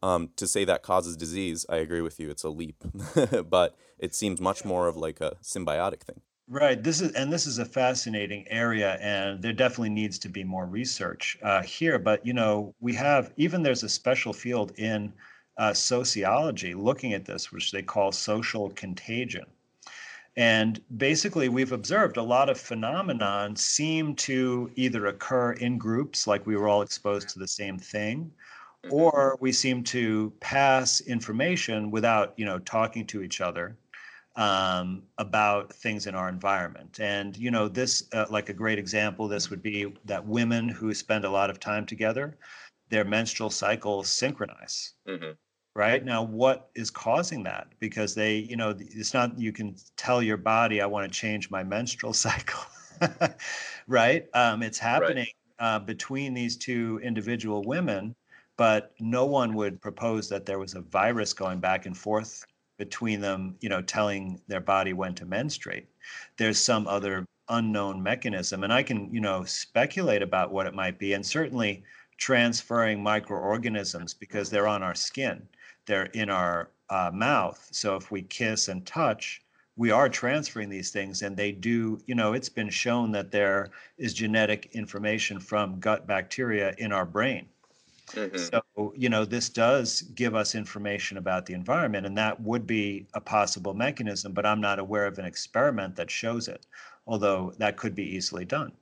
[0.02, 2.28] Um, to say that causes disease, I agree with you.
[2.28, 2.84] It's a leap,
[3.48, 6.20] but it seems much more of like a symbiotic thing.
[6.46, 6.82] Right.
[6.82, 10.66] This is and this is a fascinating area, and there definitely needs to be more
[10.66, 11.98] research uh, here.
[11.98, 15.12] But you know, we have even there's a special field in
[15.56, 19.46] uh, sociology looking at this, which they call social contagion.
[20.36, 26.46] And basically, we've observed a lot of phenomenon seem to either occur in groups, like
[26.46, 28.32] we were all exposed to the same thing,
[28.84, 28.94] Mm-hmm.
[28.94, 33.76] or we seem to pass information without you know talking to each other
[34.36, 36.98] um, about things in our environment.
[37.00, 40.92] And you know this uh, like a great example this would be that women who
[40.94, 42.36] spend a lot of time together
[42.90, 44.94] their menstrual cycles synchronize.
[45.08, 45.32] Mm-hmm.
[45.74, 46.04] right?
[46.04, 47.68] Now what is causing that?
[47.80, 51.50] Because they you know it's not you can tell your body i want to change
[51.50, 52.60] my menstrual cycle.
[53.86, 54.26] Right?
[54.34, 55.28] Um, it's happening
[55.60, 55.74] right.
[55.74, 58.14] uh, between these two individual women
[58.56, 62.44] but no one would propose that there was a virus going back and forth
[62.76, 65.86] between them, you know, telling their body when to menstruate.
[66.36, 68.64] There's some other unknown mechanism.
[68.64, 71.12] And I can, you know, speculate about what it might be.
[71.12, 71.84] And certainly
[72.16, 75.46] transferring microorganisms because they're on our skin,
[75.86, 77.68] they're in our uh, mouth.
[77.72, 79.42] So if we kiss and touch,
[79.76, 83.70] we are transferring these things and they do you know it's been shown that there
[83.98, 87.46] is genetic information from gut bacteria in our brain
[88.12, 88.36] Mm-hmm.
[88.36, 93.06] So, you know, this does give us information about the environment, and that would be
[93.14, 96.66] a possible mechanism, but I'm not aware of an experiment that shows it,
[97.06, 98.72] although that could be easily done.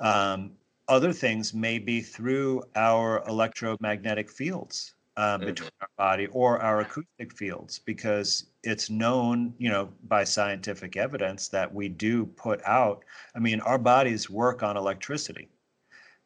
[0.00, 0.52] Um,
[0.88, 5.46] other things may be through our electromagnetic fields uh, mm-hmm.
[5.46, 11.48] between our body or our acoustic fields, because it's known, you know, by scientific evidence
[11.48, 13.04] that we do put out.
[13.34, 15.48] I mean, our bodies work on electricity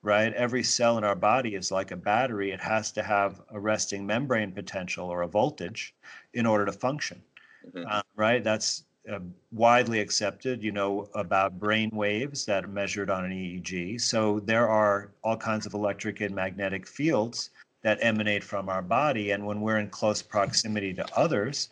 [0.03, 0.33] right?
[0.35, 2.53] Every cell in our body is like a battery.
[2.53, 5.95] It has to have a resting membrane potential or a voltage
[6.35, 7.23] in order to function,
[7.67, 7.85] mm-hmm.
[7.89, 8.43] uh, right?
[8.43, 9.19] That's uh,
[9.53, 10.63] widely accepted.
[10.63, 14.01] You know about brain waves that are measured on an EEG.
[14.01, 17.51] So there are all kinds of electric and magnetic fields
[17.83, 19.31] that emanate from our body.
[19.31, 21.71] And when we're in close proximity to others,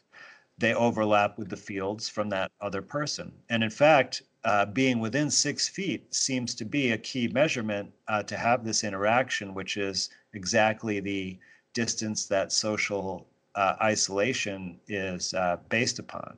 [0.56, 3.32] they overlap with the fields from that other person.
[3.48, 8.22] And in fact, uh, being within six feet seems to be a key measurement uh,
[8.22, 11.38] to have this interaction, which is exactly the
[11.74, 16.37] distance that social uh, isolation is uh, based upon.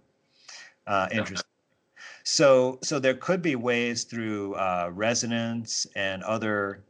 [0.86, 1.46] Uh, interesting.
[2.24, 6.82] So, so there could be ways through uh, resonance and other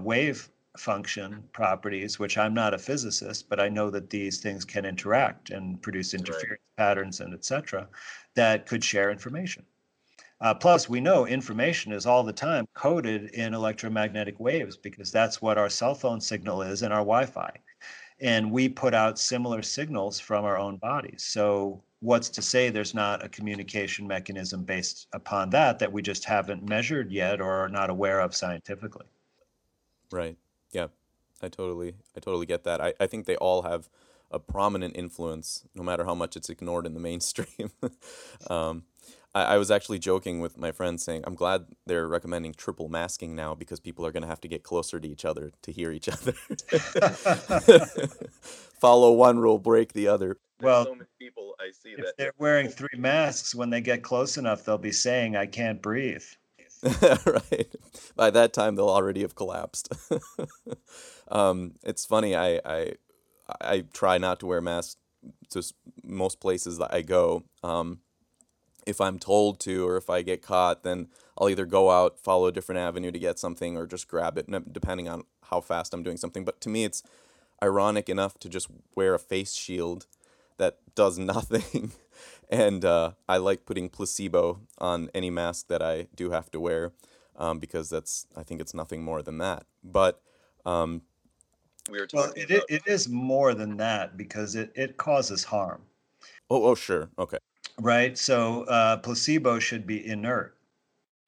[0.00, 4.84] wave function properties, which I'm not a physicist, but I know that these things can
[4.84, 6.76] interact and produce interference right.
[6.76, 7.88] patterns and etc.
[8.34, 9.64] that could share information.
[10.42, 15.40] Uh, plus, we know information is all the time coded in electromagnetic waves because that's
[15.40, 17.52] what our cell phone signal is and our Wi Fi.
[18.20, 21.24] And we put out similar signals from our own bodies.
[21.24, 26.24] So, what's to say there's not a communication mechanism based upon that that we just
[26.24, 29.06] haven't measured yet or are not aware of scientifically?
[30.10, 30.36] Right.
[30.72, 30.88] Yeah.
[31.40, 32.80] I totally, I totally get that.
[32.80, 33.88] I, I think they all have
[34.32, 37.70] a prominent influence, no matter how much it's ignored in the mainstream.
[38.50, 38.84] um,
[39.34, 43.34] I, I was actually joking with my friends saying, I'm glad they're recommending triple masking
[43.34, 45.90] now because people are going to have to get closer to each other to hear
[45.90, 46.32] each other.
[48.80, 50.38] Follow one rule, break the other.
[50.60, 54.02] Well, so many people I see if that they're wearing three masks, when they get
[54.02, 56.24] close enough, they'll be saying, I can't breathe.
[57.02, 57.74] right.
[58.16, 59.92] By that time, they'll already have collapsed.
[61.28, 62.34] um, it's funny.
[62.34, 62.92] I, I
[63.60, 64.96] I try not to wear masks
[65.50, 65.62] to
[66.02, 67.44] most places that I go.
[67.62, 68.00] Um,
[68.86, 72.46] if I'm told to or if I get caught, then I'll either go out, follow
[72.46, 76.02] a different avenue to get something, or just grab it, depending on how fast I'm
[76.02, 76.44] doing something.
[76.44, 77.02] But to me, it's
[77.62, 80.06] ironic enough to just wear a face shield
[80.58, 81.92] that does nothing.
[82.50, 86.92] and uh, I like putting placebo on any mask that I do have to wear
[87.36, 89.64] um, because that's I think it's nothing more than that.
[89.82, 90.20] But
[90.66, 91.02] um,
[91.90, 95.82] we were well, it, about- it is more than that because it, it causes harm.
[96.50, 97.08] Oh, oh, sure.
[97.18, 97.38] Okay.
[97.80, 98.16] Right.
[98.16, 100.56] So uh, placebo should be inert,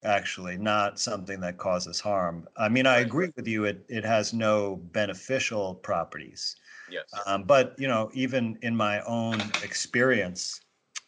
[0.05, 2.47] actually, not something that causes harm.
[2.57, 3.65] I mean, I agree with you.
[3.65, 6.57] It it has no beneficial properties.
[6.91, 7.05] Yes.
[7.27, 10.61] Um, but you know, even in my own experience,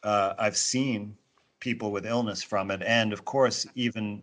[0.03, 1.17] uh, I've seen
[1.61, 4.23] people with illness from it, and of course, even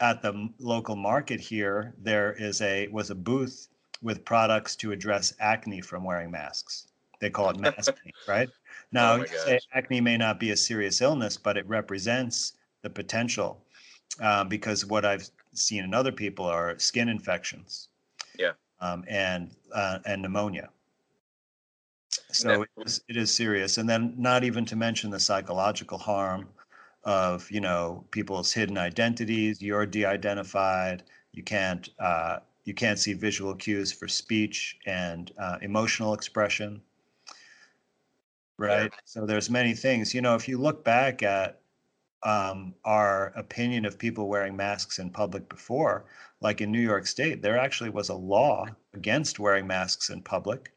[0.00, 3.68] at the local market here, there is a was a booth
[4.02, 6.88] with products to address acne from wearing masks.
[7.20, 8.48] They call it maskne, right?
[8.92, 13.62] Now, oh acne may not be a serious illness, but it represents the potential
[14.20, 17.88] um, because what I've seen in other people are skin infections.
[18.38, 18.52] Yeah.
[18.80, 20.70] Um, and uh, and pneumonia.
[22.30, 26.48] So it is, it is serious, and then not even to mention the psychological harm
[27.04, 29.60] of you know people's hidden identities.
[29.60, 31.02] You're de-identified.
[31.32, 36.80] You can't uh, you can't see visual cues for speech and uh, emotional expression
[38.58, 38.92] right?
[39.04, 40.12] So there's many things.
[40.12, 41.60] You know, if you look back at
[42.24, 46.06] um, our opinion of people wearing masks in public before,
[46.40, 50.72] like in New York State, there actually was a law against wearing masks in public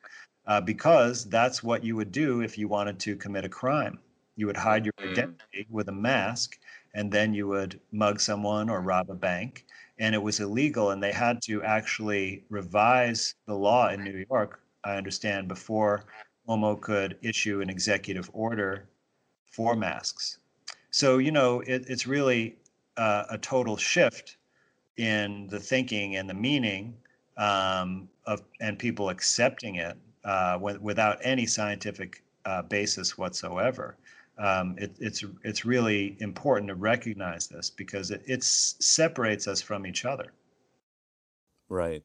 [0.48, 4.00] uh, because that's what you would do if you wanted to commit a crime.
[4.36, 5.12] You would hide your mm.
[5.12, 6.58] identity with a mask,
[6.94, 9.66] and then you would mug someone or rob a bank.
[10.00, 14.62] And it was illegal, and they had to actually revise the law in New York,
[14.84, 16.06] I understand, before
[16.48, 18.90] Cuomo could issue an executive order
[19.46, 20.40] for masks.
[20.90, 22.58] So, you know, it, it's really
[22.98, 24.38] uh, a total shift
[24.98, 26.96] in the thinking and the meaning
[27.38, 33.98] um, of and people accepting it uh, without any scientific uh, basis whatsoever.
[34.38, 39.86] Um, it, it's it's really important to recognize this because it it's, separates us from
[39.86, 40.34] each other.
[41.70, 42.04] Right.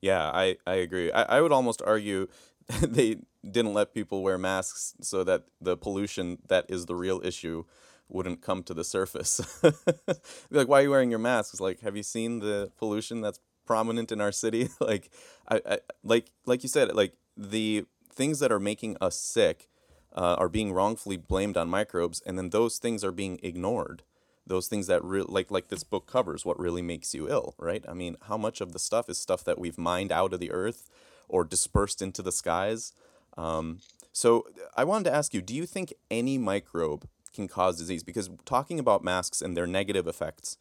[0.00, 1.10] Yeah, I, I agree.
[1.10, 2.28] I, I would almost argue
[2.82, 3.16] they
[3.48, 7.64] didn't let people wear masks so that the pollution that is the real issue
[8.08, 9.62] wouldn't come to the surface.
[10.50, 11.52] like, why are you wearing your mask?
[11.52, 14.70] It's like, have you seen the pollution that's prominent in our city.
[14.80, 15.10] like
[15.46, 19.68] I, I like like you said, like the things that are making us sick
[20.16, 24.02] uh, are being wrongfully blamed on microbes, and then those things are being ignored.
[24.44, 27.84] Those things that re- like like this book covers what really makes you ill, right?
[27.86, 30.50] I mean, how much of the stuff is stuff that we've mined out of the
[30.50, 30.88] earth
[31.28, 32.92] or dispersed into the skies?
[33.36, 33.78] Um,
[34.12, 38.02] so I wanted to ask you: Do you think any microbe can cause disease?
[38.02, 40.56] Because talking about masks and their negative effects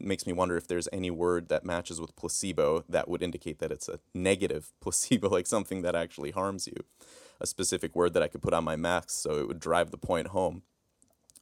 [0.00, 3.70] makes me wonder if there's any word that matches with placebo that would indicate that
[3.70, 6.84] it's a negative placebo, like something that actually harms you.
[7.40, 9.98] A specific word that I could put on my mask so it would drive the
[9.98, 10.62] point home.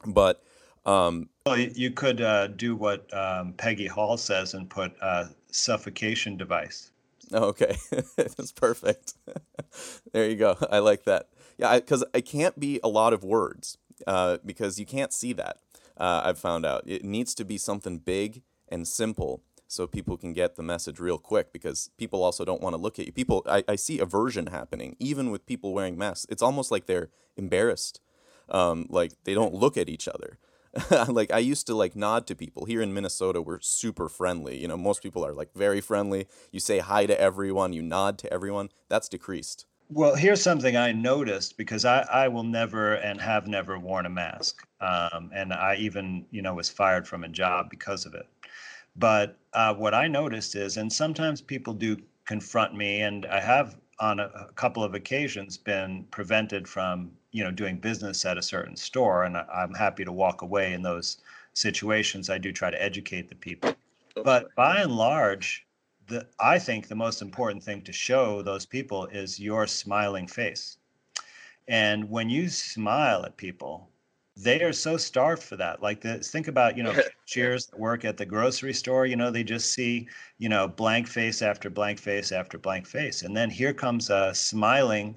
[0.07, 0.43] But
[0.87, 6.37] um, well, you could uh, do what um, Peggy Hall says and put a suffocation
[6.37, 6.91] device.
[7.33, 7.77] Oh, okay,
[8.17, 9.15] that's perfect.
[10.13, 10.57] there you go.
[10.71, 11.29] I like that.
[11.59, 15.59] Yeah, because it can't be a lot of words uh, because you can't see that
[15.97, 16.83] uh, I've found out.
[16.87, 21.19] It needs to be something big and simple so people can get the message real
[21.19, 23.13] quick because people also don't want to look at you.
[23.13, 26.27] People, I, I see aversion happening even with people wearing masks.
[26.29, 28.01] It's almost like they're embarrassed.
[28.49, 30.39] Um, like they don't look at each other.
[31.09, 33.43] like I used to like nod to people here in Minnesota.
[33.43, 34.59] We're super friendly.
[34.59, 36.29] You know, most people are like very friendly.
[36.53, 37.73] You say hi to everyone.
[37.73, 38.71] You nod to everyone.
[38.89, 39.67] That's decreased.
[39.93, 44.11] Well, here's something I noticed because I, I will never and have never worn a
[44.11, 44.65] mask.
[44.81, 48.27] Um, and I even, you know, was fired from a job because of it.
[48.95, 53.77] But uh, what I noticed is, and sometimes people do confront me, and I have
[54.01, 58.43] on a, a, couple of occasions been prevented from, you know, doing business at a
[58.43, 59.25] certain store.
[59.25, 61.19] And I, I'm happy to walk away in those
[61.53, 62.31] situations.
[62.31, 63.75] I do try to educate the people.
[64.25, 65.67] But by and large,
[66.07, 70.79] the I think the most important thing to show those people is your smiling face.
[71.69, 73.90] And when you smile at people,
[74.43, 75.83] they are so starved for that.
[75.83, 76.95] Like this, think about, you know,
[77.27, 81.07] cheers that work at the grocery store, you know, they just see, you know, blank
[81.07, 83.23] face after blank face after blank face.
[83.23, 85.17] And then here comes a smiling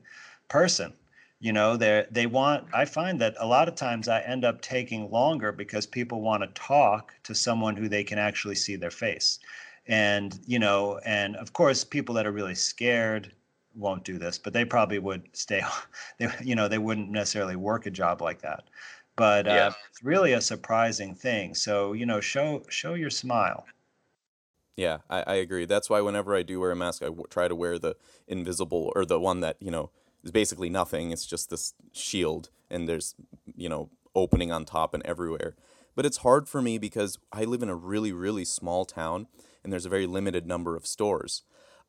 [0.49, 0.93] person.
[1.39, 4.61] You know, they they want I find that a lot of times I end up
[4.61, 8.91] taking longer because people want to talk to someone who they can actually see their
[8.91, 9.39] face
[9.87, 13.33] and you know and of course people that are really scared
[13.75, 15.61] won't do this but they probably would stay
[16.19, 18.63] they you know they wouldn't necessarily work a job like that
[19.15, 19.67] but yeah.
[19.67, 23.65] uh, it's really a surprising thing so you know show show your smile
[24.75, 27.47] yeah I, I agree that's why whenever i do wear a mask I w- try
[27.47, 27.95] to wear the
[28.27, 29.91] invisible or the one that you know
[30.23, 33.15] is basically nothing it's just this shield and there's
[33.55, 35.55] you know opening on top and everywhere
[35.95, 39.27] but it's hard for me because i live in a really really small town
[39.63, 41.43] and there's a very limited number of stores.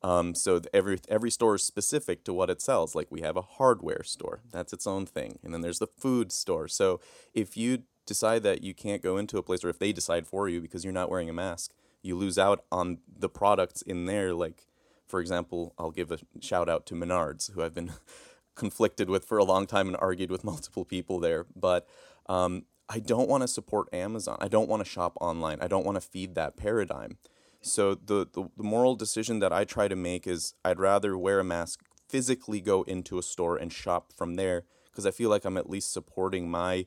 [0.04, 2.94] Um, so every every store is specific to what it sells.
[2.94, 6.30] Like we have a hardware store, that's its own thing, and then there's the food
[6.30, 6.68] store.
[6.68, 7.00] So
[7.32, 10.46] if you decide that you can't go into a place, or if they decide for
[10.46, 14.34] you because you're not wearing a mask, you lose out on the products in there.
[14.34, 14.66] Like
[15.06, 17.92] for example, I'll give a shout out to Menards, who I've been
[18.54, 21.88] conflicted with for a long time and argued with multiple people there, but.
[22.26, 24.36] Um, I don't want to support Amazon.
[24.42, 25.58] I don't want to shop online.
[25.62, 27.16] I don't want to feed that paradigm.
[27.64, 31.40] So the, the, the moral decision that I try to make is I'd rather wear
[31.40, 35.44] a mask, physically go into a store and shop from there because I feel like
[35.44, 36.86] I'm at least supporting my.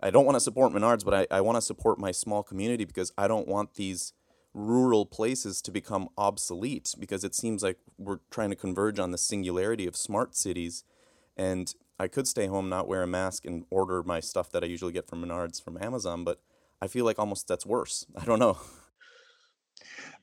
[0.00, 2.84] I don't want to support Menards, but I, I want to support my small community
[2.84, 4.12] because I don't want these
[4.52, 9.18] rural places to become obsolete because it seems like we're trying to converge on the
[9.18, 10.84] singularity of smart cities.
[11.36, 14.66] And I could stay home, not wear a mask, and order my stuff that I
[14.66, 16.40] usually get from Menards from Amazon, but
[16.80, 18.06] I feel like almost that's worse.
[18.16, 18.58] I don't know.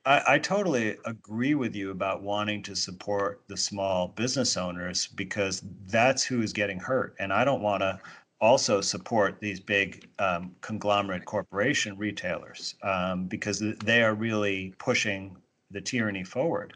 [0.05, 5.63] I, I totally agree with you about wanting to support the small business owners because
[5.87, 7.15] that's who's getting hurt.
[7.19, 7.99] And I don't want to
[8.39, 15.37] also support these big um, conglomerate corporation retailers um, because they are really pushing
[15.69, 16.73] the tyranny forward.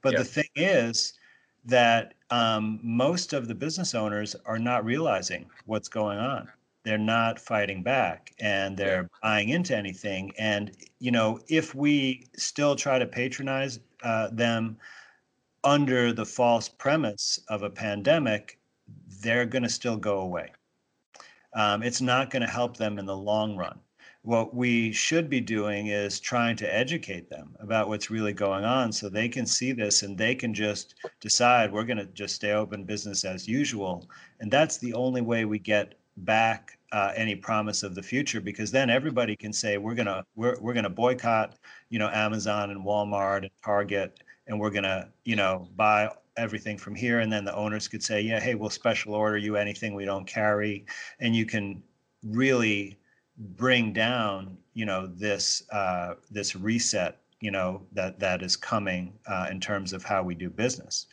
[0.00, 1.12] But the thing is
[1.66, 6.48] that um, most of the business owners are not realizing what's going on
[6.84, 10.32] they're not fighting back and they're buying into anything.
[10.38, 14.78] And, you know, if we still try to patronize uh, them
[15.64, 18.58] under the false premise of a pandemic,
[19.22, 20.50] they're going to still go away.
[21.54, 23.78] Um, it's not going to help them in the long run.
[24.22, 28.92] What we should be doing is trying to educate them about what's really going on
[28.92, 32.52] so they can see this and they can just decide we're going to just stay
[32.52, 34.08] open business as usual.
[34.40, 38.70] And that's the only way we get back uh, any promise of the future because
[38.70, 41.56] then everybody can say we're gonna we're, we're gonna boycott
[41.88, 46.94] you know Amazon and Walmart and Target and we're gonna you know buy everything from
[46.94, 50.04] here and then the owners could say yeah hey we'll special order you anything we
[50.04, 50.84] don't carry
[51.20, 51.82] and you can
[52.22, 52.98] really
[53.38, 59.48] bring down you know this uh, this reset you know that that is coming uh,
[59.50, 61.06] in terms of how we do business.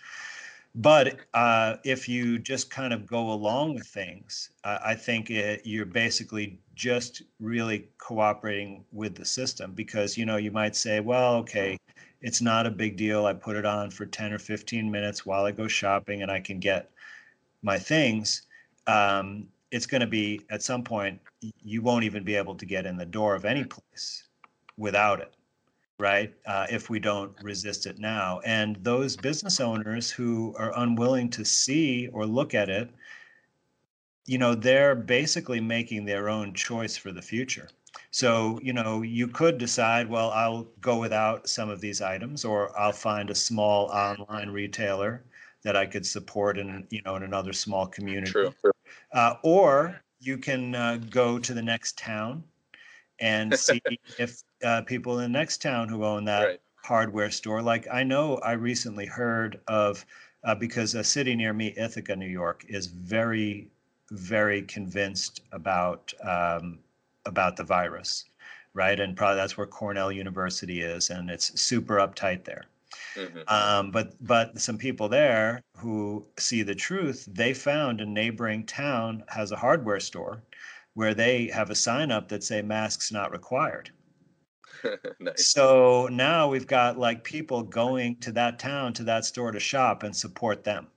[0.75, 5.61] But uh, if you just kind of go along with things, uh, I think it,
[5.65, 11.35] you're basically just really cooperating with the system because you know you might say, well,
[11.37, 11.77] okay,
[12.21, 13.25] it's not a big deal.
[13.25, 16.39] I put it on for 10 or 15 minutes while I go shopping and I
[16.39, 16.91] can get
[17.63, 18.43] my things.
[18.87, 21.19] Um, it's going to be at some point
[21.61, 24.23] you won't even be able to get in the door of any place
[24.77, 25.33] without it
[25.99, 28.39] right uh, if we don't resist it now.
[28.45, 32.89] And those business owners who are unwilling to see or look at it
[34.29, 37.67] you know they're basically making their own choice for the future.
[38.11, 42.77] So you know you could decide well i'll go without some of these items or
[42.79, 45.25] i'll find a small online retailer
[45.63, 48.31] that i could support in you know in another small community.
[48.31, 48.53] True.
[49.13, 52.43] uh, or you can uh, go to the next town
[53.19, 53.81] and see
[54.19, 56.61] if uh, people in the next town who own that Right.
[56.83, 57.61] hardware store.
[57.61, 60.05] Like I know I recently heard of
[60.43, 63.69] uh, because a city near me, Ithaca, New York, is very,
[64.11, 66.79] very convinced about um,
[67.25, 68.25] about the virus,
[68.73, 68.99] right?
[68.99, 72.65] And probably that's where Cornell University is, and it's super uptight there.
[73.15, 73.49] Mhm.
[73.51, 79.23] Um, but but some people there who see the truth, they found a neighboring town
[79.27, 80.41] has a hardware store
[80.95, 83.91] where they have a sign up that say masks not required.
[85.19, 85.47] nice.
[85.47, 90.03] So now we've got like people going to that town to that store to shop
[90.03, 90.87] and support them.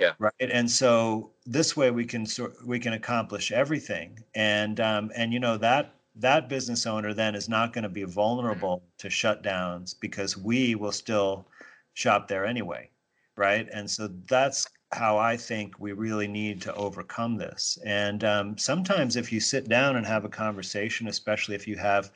[0.00, 0.12] Yeah.
[0.18, 0.32] Right.
[0.40, 4.18] And so this way we can sort we can accomplish everything.
[4.34, 8.04] And um, and you know that that business owner then is not going to be
[8.04, 11.46] vulnerable to shutdowns because we will still
[11.94, 12.90] shop there anyway.
[13.36, 13.68] Right.
[13.72, 17.78] And so that's how I think we really need to overcome this.
[17.84, 22.10] And um, sometimes if you sit down and have a conversation, especially if you have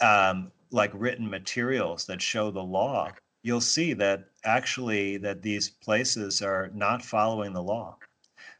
[0.00, 3.10] um, like written materials that show the law,
[3.42, 7.96] you'll see that actually that these places are not following the law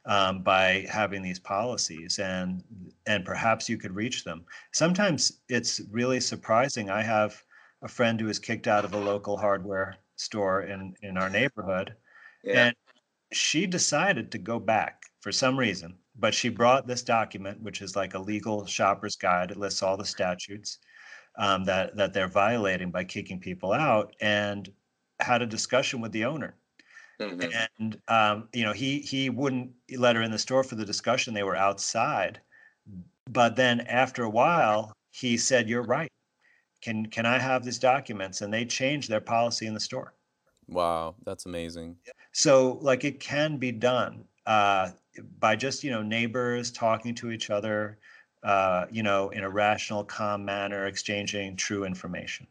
[0.07, 2.64] um, by having these policies, and
[3.07, 4.45] and perhaps you could reach them.
[4.72, 6.91] Sometimes it's really surprising.
[6.91, 7.43] I have
[7.82, 11.95] a friend who was kicked out of a local hardware store in in our neighborhood,
[12.43, 12.66] Yeah.
[12.68, 12.76] and
[13.32, 15.99] she decided to go back for some reason.
[16.16, 19.51] But she brought this document, which is like a legal shopper's guide.
[19.51, 20.78] It lists all the statutes
[21.39, 24.72] um, that that they're violating by kicking people out, and
[25.20, 26.59] had a discussion with the owner.
[27.18, 27.61] Mhm.
[27.78, 31.35] And um, you know, he he wouldn't let her in the store for the discussion.
[31.35, 32.41] They were outside,
[33.26, 36.11] but then after a while, he said, "You're right.
[36.83, 40.14] Can can I have these documents?" And they changed their policy in the store.
[40.68, 41.99] Wow, that's amazing.
[42.33, 44.93] So like it can be done uh,
[45.39, 48.00] by just you know neighbors talking to each other,
[48.43, 52.47] uh, you know, in a rational, calm manner, exchanging true information.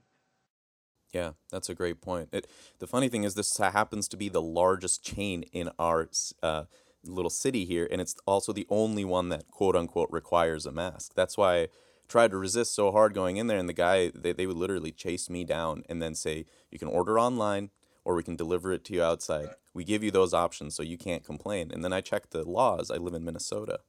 [1.12, 2.30] Yeah, that's a great point.
[2.32, 6.10] It, the funny thing is, this happens to be the largest chain in our
[6.44, 6.66] uh,
[7.04, 11.14] little city here, and it's also the only one that quote unquote requires a mask.
[11.16, 11.68] That's why I
[12.08, 14.92] tried to resist so hard going in there, and the guy, they, they would literally
[14.92, 17.72] chase me down and then say, You can order online
[18.06, 19.50] or we can deliver it to you outside.
[19.74, 21.70] We give you those options so you can't complain.
[21.72, 22.90] And then I checked the laws.
[22.90, 23.82] I live in Minnesota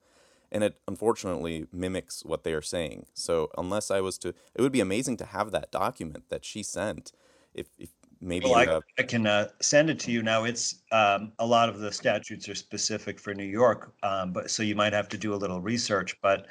[0.53, 3.07] and it unfortunately mimics what they are saying.
[3.15, 6.63] So unless I was to, it would be amazing to have that document that she
[6.63, 7.13] sent.
[7.55, 7.91] If, if
[8.21, 10.45] maybe Well, I, have, I can uh, send it to you now.
[10.45, 14.63] It's um, a lot of the statutes are specific for New York, um, but so
[14.63, 16.17] you might have to do a little research.
[16.21, 16.47] But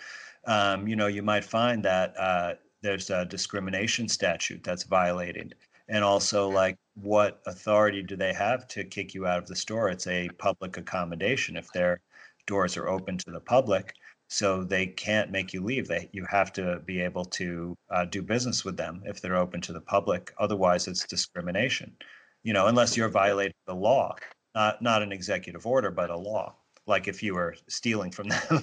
[0.45, 5.55] um, you know, you might find that uh, there's a discrimination statute that's violated,
[5.87, 9.89] and also like what authority do they have to kick you out of the store?
[9.89, 12.01] It's a public accommodation if their
[12.49, 13.93] doors are open to the public.
[14.27, 15.87] So they can't make you leave.
[15.87, 19.61] They you have to be able to uh, do business with them if they're open
[19.61, 20.33] to the public.
[20.37, 21.95] Otherwise, it's discrimination.
[22.43, 24.15] You know, unless you're violating the law,
[24.53, 26.55] not not an executive order, but a law.
[26.85, 28.59] Like if you were stealing from them,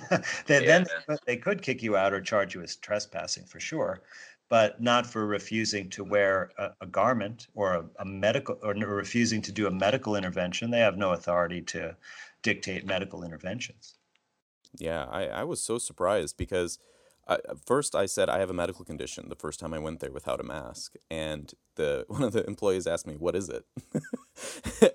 [0.46, 0.84] then, Yeah.
[1.08, 4.02] then they could kick you out or charge you as trespassing for sure,
[4.48, 9.42] but not for refusing to wear a, a garment or a, a medical or refusing
[9.42, 10.70] to do a medical intervention.
[10.70, 11.96] They have no authority to
[12.42, 13.94] dictate medical interventions.
[14.78, 16.78] yeah, I, I was so surprised because
[17.28, 20.12] I, first I said I have a medical condition the first time I went there
[20.12, 20.94] without a mask.
[21.10, 23.64] And the one of the employees asked me, what is it?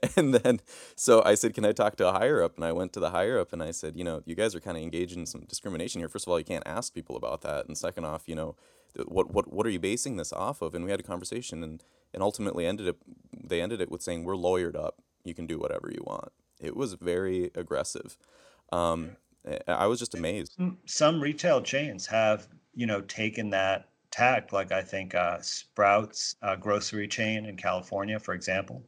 [0.15, 0.61] and then,
[0.95, 2.55] so I said, can I talk to a higher up?
[2.55, 4.61] And I went to the higher up and I said, you know, you guys are
[4.61, 6.09] kind of engaged in some discrimination here.
[6.09, 7.67] First of all, you can't ask people about that.
[7.67, 8.55] And second off, you know,
[9.05, 10.73] what, what, what are you basing this off of?
[10.75, 11.83] And we had a conversation and,
[12.13, 12.97] and ultimately ended it,
[13.43, 15.01] they ended it with saying, we're lawyered up.
[15.23, 16.31] You can do whatever you want.
[16.61, 18.17] It was very aggressive.
[18.71, 19.17] Um,
[19.67, 20.57] I- was just amazed.
[20.85, 26.55] Some- retail chains have, you know, taken that attacked, like I think uh, Sprouts uh,
[26.55, 28.83] grocery chain in California, for example.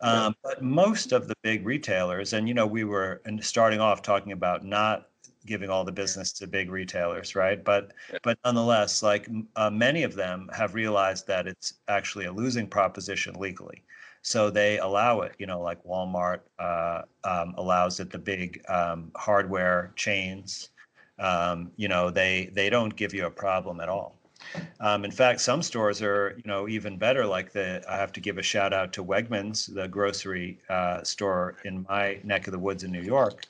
[0.00, 4.32] Um, but most of the big retailers, and you know, we were starting off talking
[4.32, 5.08] about not
[5.46, 7.62] giving all the business to big retailers, right?
[7.64, 7.92] But
[8.22, 13.34] but nonetheless, like uh, many of them have realized that it's actually a losing proposition
[13.34, 13.82] legally,
[14.24, 15.36] so they allow it.
[15.38, 18.10] You know, like Walmart uh, um, allows it.
[18.10, 20.70] The big um, hardware chains,
[21.18, 24.16] um, you know, they they don't give you a problem at all.
[24.80, 27.24] Um, in fact, some stores are, you know, even better.
[27.24, 31.56] Like the, I have to give a shout out to Wegmans, the grocery uh, store
[31.64, 33.46] in my neck of the woods in New York,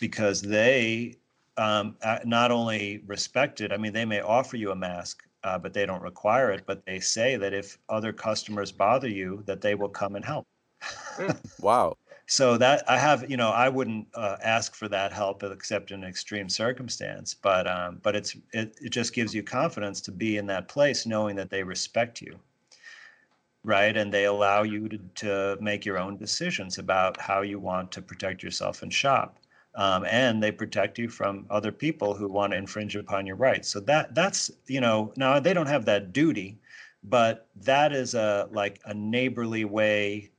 [0.00, 1.16] because they
[1.56, 3.72] um, not only respect it.
[3.72, 6.64] I mean, they may offer you a mask, uh, but they don't require it.
[6.66, 10.46] But they say that if other customers bother you, that they will come and help.
[10.80, 11.30] Hmm.
[11.60, 11.96] wow
[12.28, 16.04] so that I have, you know, I wouldn't uh, ask for that help except in
[16.04, 17.32] an extreme circumstance.
[17.32, 21.06] But um, but it's it, it just gives you confidence to be in that place,
[21.06, 22.38] knowing that they respect you,
[23.64, 27.90] right, and they allow you to to make your own decisions about how you want
[27.92, 29.38] to protect yourself and shop.
[29.78, 33.68] Um, and they protect you from other people who want to infringe upon your rights.
[33.68, 36.58] So that that's you know now they don't have that duty,
[37.04, 40.30] but that is a like a neighborly way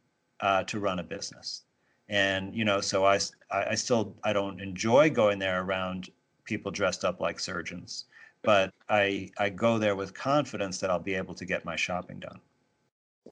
[0.42, 1.64] uh, to run a business.
[2.10, 3.20] And you know so I,
[3.52, 6.10] I still i don't enjoy going there around
[6.44, 8.06] people dressed up like surgeons
[8.42, 12.20] but i i go there with confidence that i'll be able to get my shopping
[12.20, 12.40] done.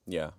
[0.06, 0.30] Yeah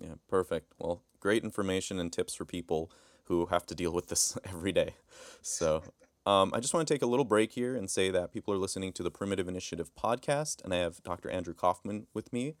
[0.00, 0.72] yeah perfect.
[0.78, 2.90] Well great information and tips for people
[3.24, 4.94] who have to deal with this every day
[5.42, 5.82] so
[6.26, 8.58] um, I just want to take a little break here and say that people are
[8.58, 11.28] listening to the Primitive Initiative podcast, and I have Dr.
[11.28, 12.54] Andrew Kaufman with me.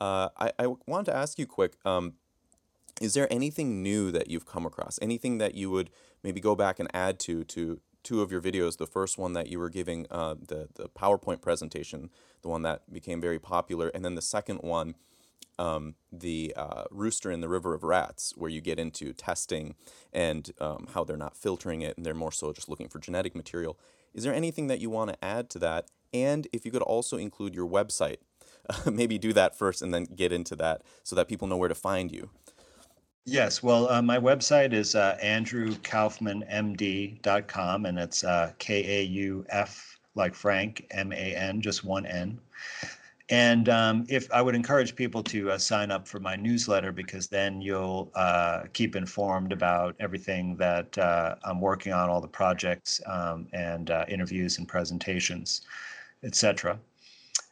[0.00, 1.74] Uh, I, I wanted to ask you quick.
[1.84, 2.14] Um,
[3.00, 4.98] is there anything new that you've come across?
[5.02, 5.90] Anything that you would
[6.22, 8.78] maybe go back and add to to two of your videos?
[8.78, 12.10] The first one that you were giving uh, the the PowerPoint presentation,
[12.40, 14.94] the one that became very popular, and then the second one,
[15.58, 19.74] um, the uh, rooster in the river of rats, where you get into testing
[20.12, 23.34] and um, how they're not filtering it, and they're more so just looking for genetic
[23.34, 23.78] material.
[24.14, 25.86] Is there anything that you want to add to that?
[26.12, 28.16] And if you could also include your website,
[28.90, 31.74] maybe do that first and then get into that so that people know where to
[31.74, 32.30] find you.
[33.26, 39.98] Yes, well, uh, my website is uh, andrewkaufmanmd.com, and it's uh, K A U F
[40.14, 42.40] like Frank, M A N, just one N.
[43.30, 47.28] And um, if I would encourage people to uh, sign up for my newsletter because
[47.28, 53.00] then you'll uh, keep informed about everything that uh, I'm working on, all the projects
[53.06, 55.62] um, and uh, interviews and presentations,
[56.24, 56.80] etc.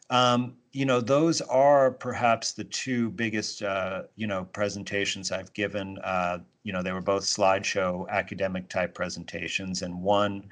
[0.09, 5.97] Um, you know, those are perhaps the two biggest, uh, you know, presentations I've given.
[5.99, 10.49] Uh, you know, they were both slideshow academic type presentations, and one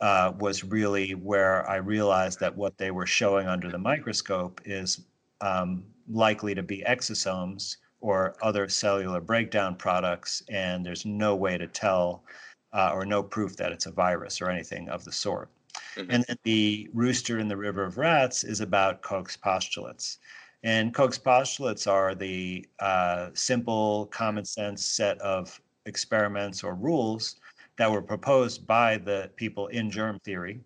[0.00, 5.00] uh, was really where I realized that what they were showing under the microscope is
[5.40, 11.66] um, likely to be exosomes or other cellular breakdown products, and there's no way to
[11.66, 12.24] tell
[12.72, 15.48] uh, or no proof that it's a virus or anything of the sort.
[15.96, 16.10] Mm-hmm.
[16.10, 20.18] And then the rooster in the river of rats is about Koch's postulates.
[20.62, 27.36] And Koch's postulates are the uh, simple, common sense set of experiments or rules
[27.78, 30.60] that were proposed by the people in germ theory,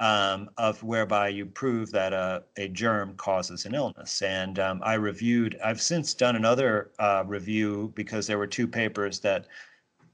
[0.00, 4.22] um, of whereby you prove that a, germ causes an illness.
[4.22, 9.20] And um, I reviewed, I've since done another uh, review because there were two papers
[9.20, 9.46] that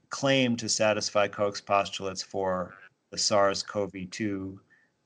[0.09, 2.75] claimed to satisfy Koch's postulates for
[3.09, 4.57] the SARS-CoV-2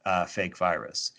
[0.05, 1.13] uh, fake virus.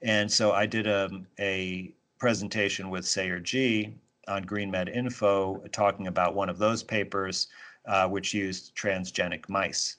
[0.00, 3.94] And so I did a, um, a presentation with Sayer Ji
[4.28, 7.48] on GreenMed Info talking about one of those papers,
[7.86, 9.96] uh, which used transgenic mice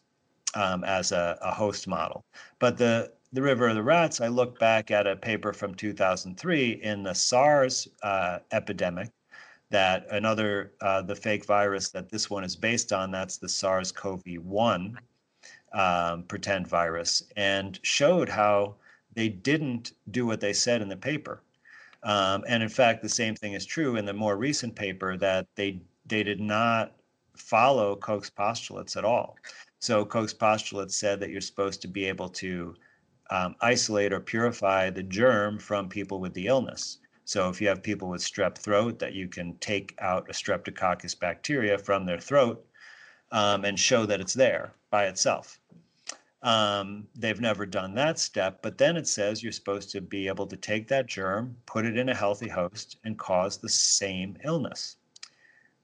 [0.56, 2.24] um, as a, a, host model.
[2.60, 6.72] But the the River of the Rats, I look back at a paper from 2003
[6.84, 9.10] in the SARS uh, epidemic
[9.72, 14.96] that another, uh, the fake virus that this one is based on, that's the SARS-CoV-1
[15.74, 18.76] um, pretend virus and showed how
[19.16, 21.42] they didn't do what they said in the paper.
[22.04, 25.48] Um, and in fact, the same thing is true in the more recent paper that
[25.56, 26.94] they they did not
[27.36, 29.38] follow Koch's postulates at all.
[29.80, 32.76] So Koch's postulates said that you're supposed to be able to
[33.30, 37.00] um, isolate or purify the germ from people with the illness.
[37.26, 41.20] So if you have people with strep throat, that you can take out a streptococcus
[41.20, 42.66] bacteria from their throat
[43.32, 45.60] um, and show that it's there by itself.
[46.44, 50.46] Um, they've never done that step, but then it says you're supposed to be able
[50.48, 54.98] to take that germ, put it in a healthy host, and cause the same illness,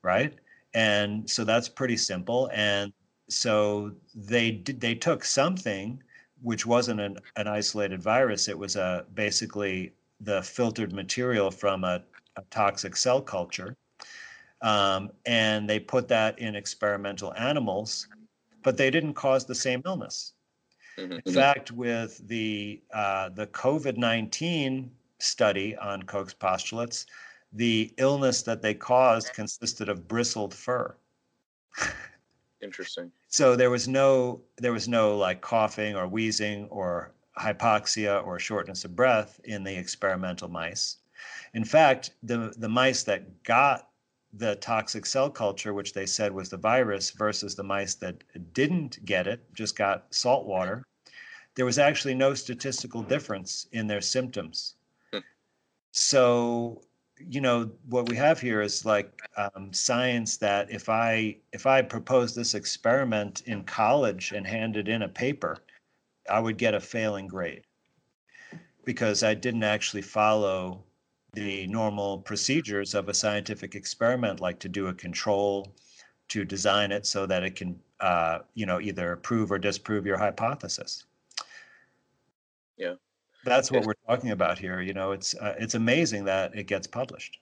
[0.01, 0.33] right?
[0.73, 2.49] And so that's pretty simple.
[2.53, 2.93] And
[3.29, 6.01] so they did, they took something
[6.41, 8.47] which wasn't an, an isolated virus.
[8.47, 12.01] It was a basically the filtered material from a,
[12.35, 13.75] a toxic cell culture.
[14.61, 18.07] Um, and they put that in experimental animals,
[18.63, 20.33] but they didn't cause the same illness.
[20.97, 21.19] Mm-hmm.
[21.25, 27.05] In fact, with the uh, the COVID nineteen study on Koch's postulates,
[27.53, 30.95] the illness that they caused consisted of bristled fur.
[32.61, 33.11] Interesting.
[33.27, 38.83] So there was no there was no like coughing or wheezing or hypoxia or shortness
[38.85, 40.97] of breath in the experimental mice.
[41.53, 43.89] In fact, the the mice that got
[44.33, 48.23] the toxic cell culture, which they said was the virus, versus the mice that
[48.53, 50.85] didn't get it, just got salt water,
[51.55, 54.75] there was actually no statistical difference in their symptoms.
[55.11, 55.19] Hmm.
[55.91, 56.83] So,
[57.27, 61.81] you know, what we have here is like um, science that if I if I
[61.81, 65.57] propose this experiment in college and handed in a paper,
[66.29, 67.63] I would get a failing grade
[68.85, 70.83] because I didn't actually follow
[71.33, 75.75] the normal procedures of a scientific experiment, like to do a control,
[76.29, 80.17] to design it so that it can, uh, you know, either prove or disprove your
[80.17, 81.05] hypothesis.
[82.77, 82.95] Yeah,
[83.43, 84.81] that's what we're talking about here.
[84.81, 87.39] You know, it's uh, it's amazing that it gets published.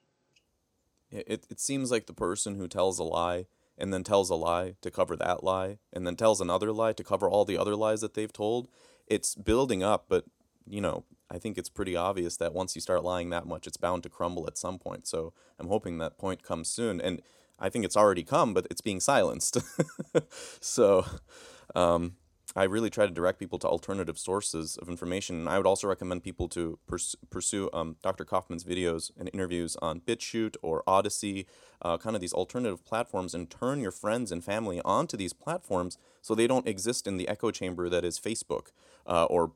[1.12, 3.46] It it seems like the person who tells a lie
[3.78, 7.04] and then tells a lie to cover that lie and then tells another lie to
[7.04, 8.68] cover all the other lies that they've told.
[9.06, 10.26] It's building up, but
[10.66, 13.78] you know, I think it's pretty obvious that once you start lying that much, it's
[13.78, 15.08] bound to crumble at some point.
[15.08, 17.00] So I'm hoping that point comes soon.
[17.02, 17.22] And
[17.60, 19.58] I think it's already come, but it's being silenced.
[20.60, 21.06] so
[21.76, 22.16] um,
[22.58, 25.36] I really try to direct people to alternative sources of information.
[25.36, 28.26] And I would also recommend people to pers- pursue um, Dr.
[28.26, 31.46] Kaufman's videos and interviews on BitChute or Odysee,
[31.84, 36.00] uh, kind of these alternative platforms, and turn your friends and family onto these platforms
[36.24, 38.72] so they don't exist in the echo chamber that is Facebook
[39.06, 39.52] uh, or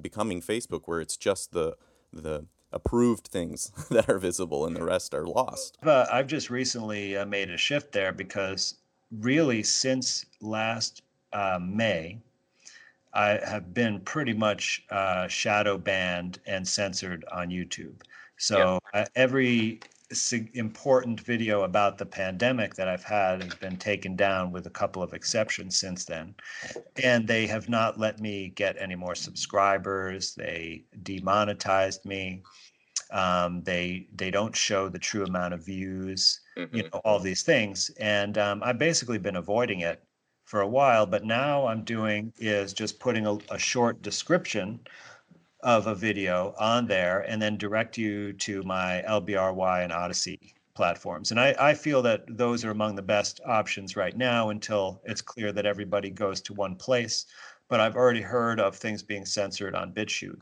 [0.00, 1.76] becoming Facebook, where it's just the
[2.10, 5.76] the approved things that are visible and the rest are lost.
[6.10, 8.76] I've just recently uh, made a shift there because
[9.10, 11.02] really since last
[11.32, 12.18] uh, May,
[13.16, 18.02] I have been pretty much uh, shadow banned and censored on YouTube.
[18.36, 19.00] So yeah.
[19.00, 19.80] Uh, every
[20.54, 25.02] important video about the pandemic that I've had has been taken down with a couple
[25.02, 26.34] of exceptions since then.
[27.02, 30.34] And they have not let me get any more subscribers.
[30.34, 32.42] They demonetized me.
[33.10, 36.76] Um, they they don't show the true amount of views, mm-hmm.
[36.76, 37.90] you know, all these things.
[37.98, 40.05] And um, I've basically been avoiding it
[40.46, 44.80] for a while, but now I'm doing is just putting a, a short description
[45.60, 51.32] of a video on there and then direct you to my LBRY and Odysee platforms.
[51.32, 55.20] And I, I feel that those are among the best options right now until it's
[55.20, 57.26] clear that everybody goes to one place.
[57.68, 60.40] But I've already heard of things being censored on BitChute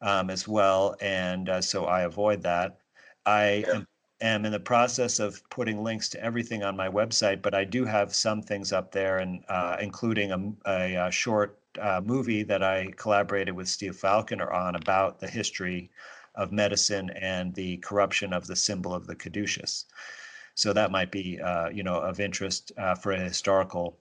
[0.00, 0.96] um, as well.
[1.02, 2.78] And uh, so I avoid that.
[3.26, 3.74] I yeah.
[3.74, 3.86] am,
[4.20, 7.84] am, in the process of putting links to everything on my website, but I do
[7.84, 12.62] have some things up there, and uh, including a, a, a short uh, movie that
[12.62, 15.90] I collaborated with Steve Falconer on about the history
[16.34, 19.86] of medicine and the corruption of the symbol of the caduceus.
[20.54, 23.98] So that might be, uh, you know, of interest uh, for a historical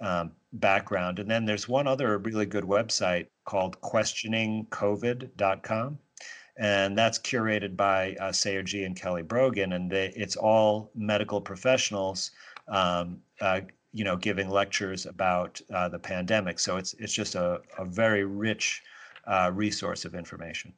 [0.00, 1.18] um, background.
[1.18, 5.98] And then there's one other really good website called questioningcovid.com.
[6.58, 9.74] And that's curated by uh, Sayer Ji and Kelly Brogan.
[9.74, 12.32] And they, it's all medical professionals
[12.68, 13.60] um, uh,
[13.92, 16.58] you know, giving lectures about uh, the pandemic.
[16.58, 18.82] So it's it's just a, a very rich
[19.26, 20.74] uh, resource of information.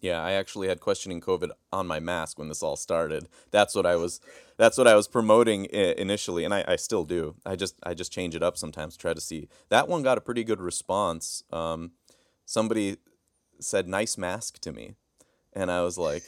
[0.00, 3.28] Yeah, I actually had questioning COVID on my mask when this all started.
[3.50, 4.20] That's what I was.
[4.56, 7.34] That's what I was promoting initially, and I, I still do.
[7.44, 9.48] I just I just change it up sometimes try to see.
[9.68, 11.42] That one got a pretty good response.
[11.50, 11.92] Um,
[12.46, 12.96] somebody
[13.60, 14.94] said "nice mask" to me,
[15.52, 16.24] and I was like,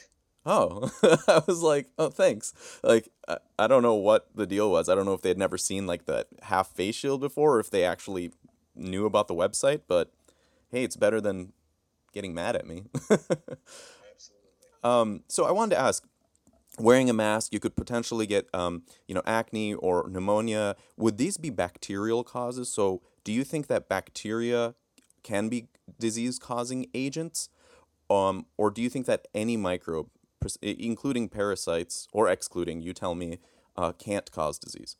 [0.49, 0.91] oh.
[1.29, 2.53] I was like oh thanks.
[2.83, 4.89] Like I, I don't know what the deal was.
[4.89, 7.61] I don't know if they had never seen like the half face shield before or
[7.61, 8.33] if they actually
[8.74, 10.12] knew about the website but
[10.70, 11.53] hey it's better than
[12.12, 12.85] getting mad at me.
[14.85, 16.07] Um, so i wanted to ask
[16.79, 20.76] wearing a mask you could potentially get um, you know acne or pneumonia.
[20.97, 22.68] Would these be bacterial causes?
[22.68, 24.76] So do you think that bacteria
[25.23, 27.49] can be disease causing agents
[28.11, 30.09] um, or do you think that any microbe
[30.62, 33.39] including parasites or excluding, you tell me,
[33.77, 34.97] uh, can't cause disease?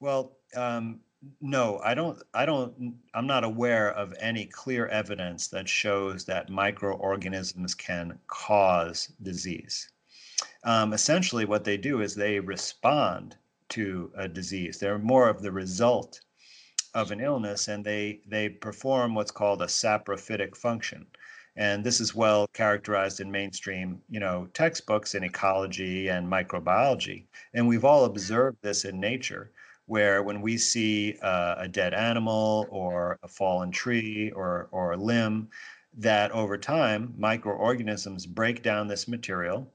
[0.00, 1.00] Well, um,
[1.40, 2.22] no, I don't.
[2.34, 2.94] I don't.
[3.14, 9.88] I'm not aware of any clear evidence that shows that microorganisms can cause disease.
[10.64, 13.36] Um, essentially, what they do is they respond
[13.70, 14.78] to a disease.
[14.78, 16.20] They're more of the result
[16.94, 21.06] of an illness and they they perform what's called a saprophytic function.
[21.56, 27.24] And this is well characterized in mainstream you know textbooks in ecology and microbiology.
[27.54, 29.50] And we've all observed this in nature
[29.86, 34.96] where when we see uh, a dead animal or a fallen tree or or a
[34.96, 35.48] limb
[35.96, 39.70] that over time microorganisms break down this material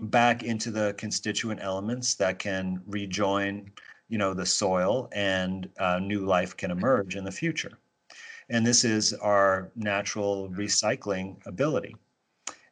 [0.00, 3.70] back into the constituent elements that can rejoin
[4.08, 7.78] you know the soil and uh, new life can emerge in the future.
[8.50, 11.96] And this is our natural recycling ability.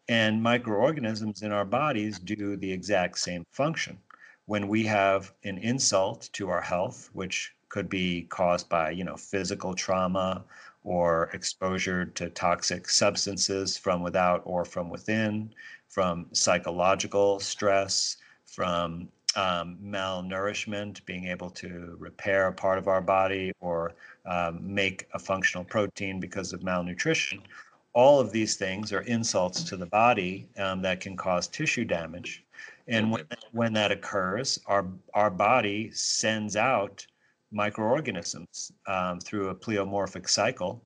[0.09, 3.99] And microorganisms in our bodies do the exact same function.
[4.47, 9.17] When we have an insult to our health which could be caused by you know
[9.17, 10.45] physical trauma
[10.85, 15.53] or exposure to toxic substances from without or from within
[15.89, 23.53] from psychological stress, from um, malnourishment, being able to repair a part of our body
[23.61, 23.93] or
[24.25, 27.43] um, make a functional protein because of malnutrition.
[27.93, 32.45] All of these things are insults to the body um, that can cause tissue damage.
[32.89, 37.07] And when, when that occurs, our, our body sends out
[37.53, 40.83] microorganisms um, through a pleomorphic cycle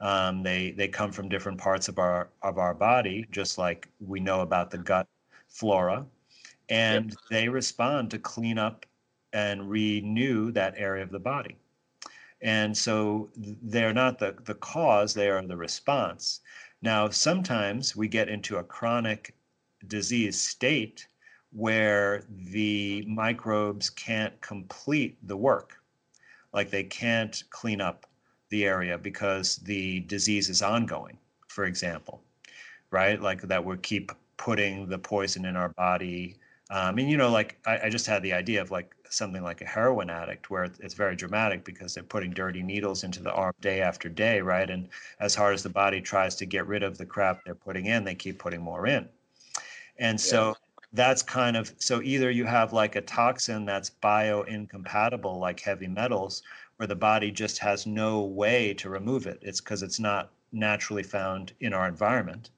[0.00, 4.20] um, they they come from different parts of our of our body, just like we
[4.20, 5.06] know about the gut
[5.48, 6.06] flora,
[6.70, 7.18] and yep.
[7.30, 8.86] they respond to clean up
[9.32, 11.56] and renew that area of the body.
[12.42, 16.40] And so they're not the, the cause, they are the response.
[16.80, 19.34] Now, sometimes we get into a chronic
[19.86, 21.06] disease state
[21.52, 25.76] where the microbes can't complete the work.
[26.52, 28.06] Like they can't clean up
[28.48, 31.18] the area because the disease is ongoing,
[31.48, 32.22] for example,
[32.90, 33.20] right?
[33.20, 36.36] Like that we keep putting the poison in our body.
[36.70, 39.60] Um, and you know, like I, I, just had the idea of like something like
[39.60, 43.52] a heroin addict, where it's very dramatic because they're putting dirty needles into the arm
[43.60, 44.70] day after day, right?
[44.70, 47.86] And as hard as the body tries to get rid of the crap they're putting
[47.86, 49.08] in, they keep putting more in.
[49.98, 50.24] And yeah.
[50.24, 50.56] so
[50.92, 55.88] that's kind of so either you have like a toxin that's bio incompatible, like heavy
[55.88, 56.44] metals,
[56.76, 59.40] where the body just has no way to remove it.
[59.42, 62.50] It's because it's not naturally found in our environment.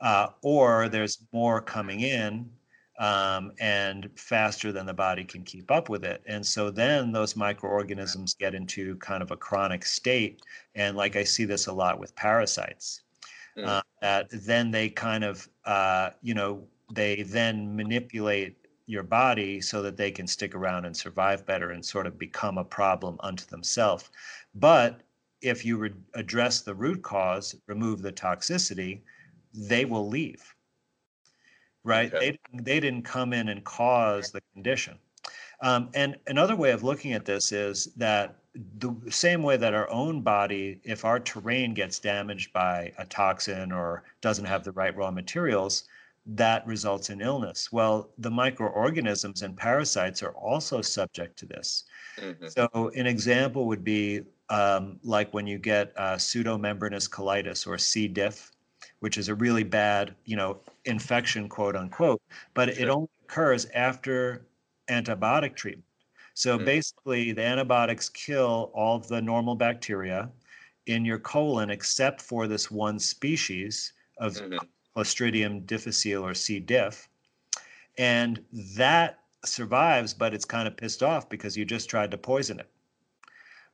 [0.00, 2.50] Uh, or there's more coming in
[2.98, 6.22] um, and faster than the body can keep up with it.
[6.26, 10.42] And so then those microorganisms get into kind of a chronic state.
[10.74, 13.02] And like I see this a lot with parasites,
[13.56, 13.66] mm.
[13.66, 19.82] uh, that then they kind of, uh, you know, they then manipulate your body so
[19.82, 23.44] that they can stick around and survive better and sort of become a problem unto
[23.46, 24.10] themselves.
[24.54, 25.00] But
[25.42, 29.00] if you re- address the root cause, remove the toxicity,
[29.52, 30.55] they will leave.
[31.86, 32.12] Right?
[32.12, 32.38] Okay.
[32.52, 34.98] They, they didn't come in and cause the condition.
[35.62, 38.36] Um, and another way of looking at this is that
[38.78, 43.72] the same way that our own body, if our terrain gets damaged by a toxin
[43.72, 45.84] or doesn't have the right raw materials,
[46.26, 47.70] that results in illness.
[47.70, 51.84] Well, the microorganisms and parasites are also subject to this.
[52.18, 52.48] Mm-hmm.
[52.48, 58.08] So, an example would be um, like when you get uh, pseudomembranous colitis or C.
[58.08, 58.50] diff,
[59.00, 62.20] which is a really bad, you know, infection, quote unquote,
[62.54, 62.82] but sure.
[62.82, 64.46] it only occurs after
[64.88, 65.84] antibiotic treatment.
[66.34, 66.64] So mm-hmm.
[66.64, 70.30] basically, the antibiotics kill all the normal bacteria
[70.86, 74.58] in your colon except for this one species of mm-hmm.
[74.96, 76.58] Clostridium difficile or C.
[76.58, 77.08] diff.
[77.98, 78.42] And
[78.76, 82.70] that survives, but it's kind of pissed off because you just tried to poison it.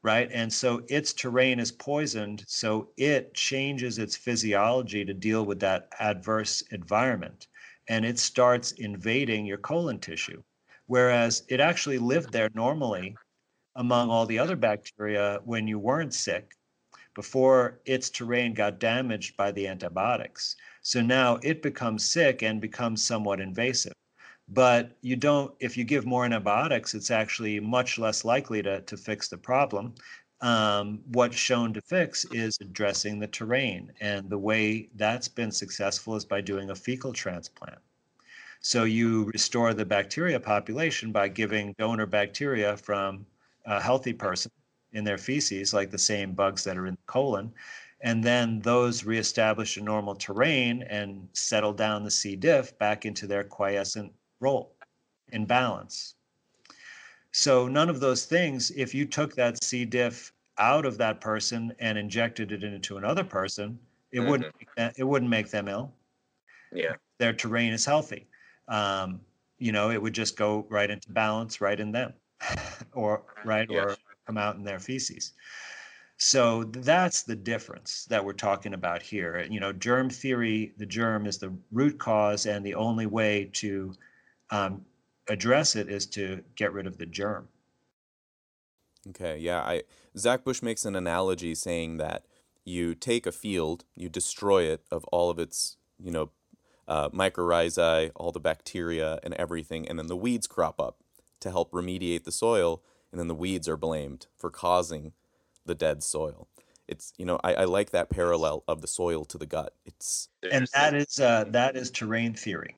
[0.02, 0.28] Right.
[0.32, 2.44] And so its terrain is poisoned.
[2.46, 7.46] So it changes its physiology to deal with that adverse environment.
[7.88, 10.42] And it starts invading your colon tissue.
[10.86, 13.16] Whereas it actually lived there normally
[13.76, 16.54] among all the other bacteria when you weren't sick
[17.14, 20.56] before its terrain got damaged by the antibiotics.
[20.82, 23.94] So now it becomes sick and becomes somewhat invasive.
[24.54, 28.96] But you don't, if you give more antibiotics, it's actually much less likely to, to
[28.98, 29.94] fix the problem.
[30.42, 33.92] Um, what's shown to fix is addressing the terrain.
[34.00, 37.78] And the way that's been successful is by doing a fecal transplant.
[38.60, 43.24] So you restore the bacteria population by giving donor bacteria from
[43.64, 44.50] a healthy person
[44.92, 47.52] in their feces, like the same bugs that are in the colon,
[48.02, 52.36] and then those reestablish a normal terrain and settle down the C.
[52.36, 54.12] diff back into their quiescent
[54.42, 54.74] role
[55.28, 56.14] in balance.
[57.32, 59.84] So none of those things, if you took that C.
[59.86, 63.78] diff out of that person and injected it into another person,
[64.10, 64.28] it mm-hmm.
[64.28, 64.54] wouldn't
[64.96, 65.94] it wouldn't make them ill.
[66.72, 68.26] Yeah, their terrain is healthy.
[68.68, 69.20] Um,
[69.58, 72.12] you know, it would just go right into balance, right in them,
[72.92, 75.32] or right, or come out in their feces.
[76.18, 79.44] So that's the difference that we're talking about here.
[79.50, 83.94] You know, germ theory, the germ is the root cause, and the only way to
[84.52, 84.84] um,
[85.28, 87.48] address it is to get rid of the germ.
[89.08, 89.60] Okay, yeah.
[89.60, 89.82] I
[90.16, 92.24] Zach Bush makes an analogy saying that
[92.64, 96.30] you take a field, you destroy it of all of its, you know,
[96.86, 100.98] uh, mycorrhizae, all the bacteria and everything, and then the weeds crop up
[101.40, 105.12] to help remediate the soil, and then the weeds are blamed for causing
[105.66, 106.46] the dead soil.
[106.86, 109.74] It's you know I, I like that parallel of the soil to the gut.
[109.84, 112.76] It's and that is uh, that is terrain theory.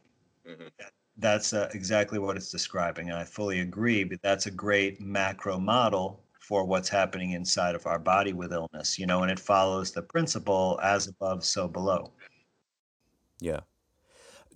[0.48, 0.68] Mm-hmm.
[1.16, 4.04] That's uh, exactly what it's describing, and I fully agree.
[4.04, 8.98] But that's a great macro model for what's happening inside of our body with illness,
[8.98, 12.12] you know, and it follows the principle as above, so below.
[13.40, 13.60] Yeah.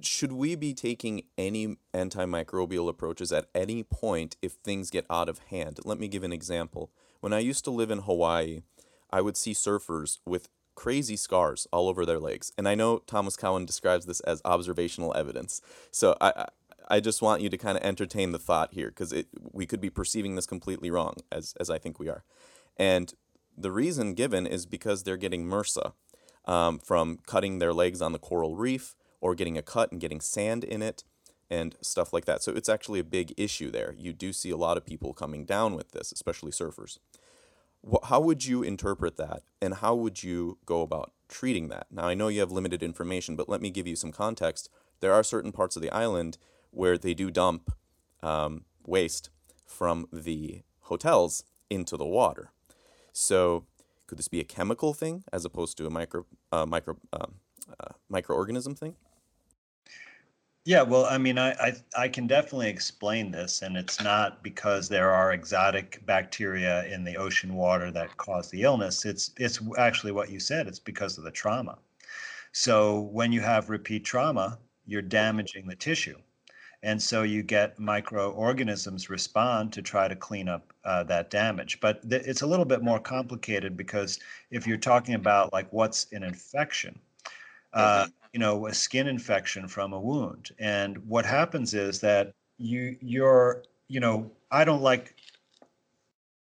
[0.01, 5.39] Should we be taking any antimicrobial approaches at any point if things get out of
[5.51, 5.81] hand?
[5.85, 6.93] Let me give an example.
[7.21, 8.63] When I used to live in Hawaii,
[9.11, 10.49] I would see surfers with
[10.79, 12.53] crazy scars all over their legs.
[12.57, 15.61] And I know Thomas Cowan describes this as observational evidence.
[15.91, 16.47] So I,
[16.87, 19.13] I just want you to kind of entertain the thought here because
[19.53, 22.23] we could be perceiving this completely wrong, as, as I think we are.
[22.77, 23.13] And
[23.57, 25.95] the reason given is because they're getting MRSA
[26.45, 30.21] um, from cutting their legs on the coral reef or getting a cut and getting
[30.21, 31.03] sand in it
[31.51, 32.41] and stuff like that.
[32.41, 33.97] So it's actually a big issue there.
[33.99, 36.99] You do see a lot of people coming down with this, especially surfers.
[38.05, 41.87] How would you interpret that and how would you go about treating that?
[41.91, 44.69] Now, I know you have limited information, but let me give you some context.
[45.01, 46.39] There are certain parts of the island
[46.71, 47.73] where they do dump
[48.23, 49.31] um, waste
[49.65, 52.51] from the hotels into the water.
[53.13, 53.65] So,
[54.07, 57.35] could this be a chemical thing as opposed to a micro uh, micro um,
[57.79, 58.97] uh, microorganism thing?
[60.65, 64.89] Yeah, well, I mean, I, I, I can definitely explain this, and it's not because
[64.89, 69.05] there are exotic bacteria in the ocean water that cause the illness.
[69.05, 70.67] It's it's actually what you said.
[70.69, 71.79] It's because of the trauma.
[72.53, 76.19] So when you have repeat trauma, you're damaging the tissue,
[76.83, 81.81] and so you get microorganisms respond to try to clean up uh, that damage.
[81.81, 84.19] But th- it's a little bit more complicated because
[84.51, 87.01] if you're talking about like what's an infection.
[87.79, 92.33] Uh, mm-hmm you know a skin infection from a wound and what happens is that
[92.59, 95.15] you you're you know i don't like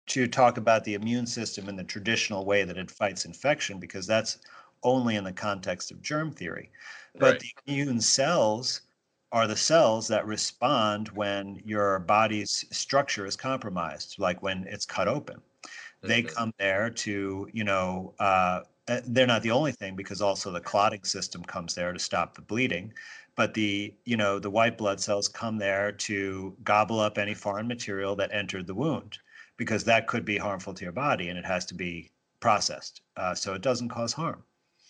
[0.07, 4.07] to talk about the immune system in the traditional way that it fights infection because
[4.07, 4.39] that's
[4.83, 6.71] only in the context of germ theory
[7.19, 7.41] but right.
[7.41, 8.83] the immune cells
[9.31, 15.09] are the cells that respond when your body's structure is compromised like when it's cut
[15.09, 16.09] open mm-hmm.
[16.09, 20.51] they come there to you know uh, uh, they're not the only thing because also
[20.51, 22.93] the clotting system comes there to stop the bleeding
[23.37, 27.67] but the you know the white blood cells come there to gobble up any foreign
[27.67, 29.19] material that entered the wound
[29.57, 32.11] because that could be harmful to your body and it has to be
[32.41, 34.43] processed uh, so it doesn't cause harm.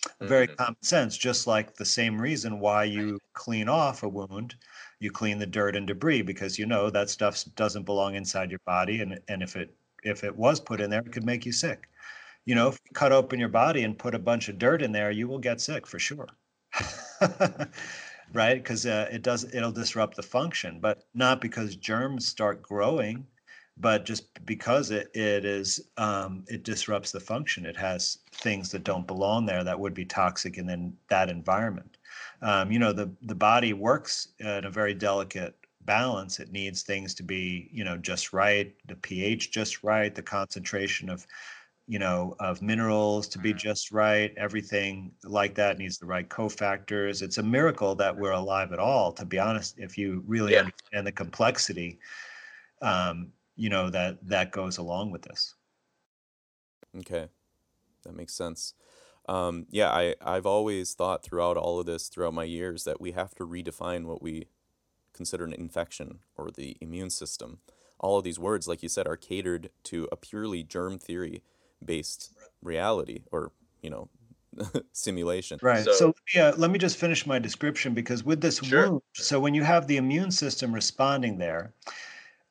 [0.07, 0.27] Mm-hmm.
[0.27, 4.57] very common sense just like the same reason why you clean off a wound
[4.99, 8.61] you clean the dirt and debris because you know that stuff doesn't belong inside your
[8.67, 9.73] body and, and if it
[10.03, 11.89] if it was put in there it could make you sick
[12.45, 14.93] you know, if you cut open your body and put a bunch of dirt in
[14.93, 16.29] there, you will get sick for sure.
[18.33, 18.57] right?
[18.57, 23.27] Because uh, it does it'll disrupt the function, but not because germs start growing,
[23.77, 27.67] but just because it it is um, it disrupts the function.
[27.67, 31.97] It has things that don't belong there that would be toxic in then that environment.
[32.41, 36.39] Um, you know, the the body works in a very delicate balance.
[36.39, 41.09] It needs things to be you know just right, the pH just right, the concentration
[41.09, 41.27] of
[41.93, 43.59] you know, of minerals to be mm-hmm.
[43.59, 44.33] just right.
[44.39, 47.21] Everything like that needs the right cofactors.
[47.21, 50.61] It's a miracle that we're alive at all, to be honest, if you really yeah.
[50.61, 51.99] understand the complexity,
[52.81, 55.55] um, you know, that that goes along with this.
[57.01, 57.29] Okay.
[58.05, 58.73] That makes sense.
[59.29, 63.13] Um, yeah, I, I've always thought throughout all of this, throughout my years, that we
[63.13, 64.47] have to redefine what we
[65.13, 67.59] consider an infection or the immune system.
[68.01, 71.43] All of these words, like you said, are catered to a purely germ theory
[71.87, 73.53] based reality or
[73.83, 74.09] you know
[74.93, 75.59] simulation.
[75.63, 75.85] Right.
[75.85, 78.91] So, so yeah let me just finish my description because with this sure.
[78.91, 81.75] wound so when you have the immune system responding there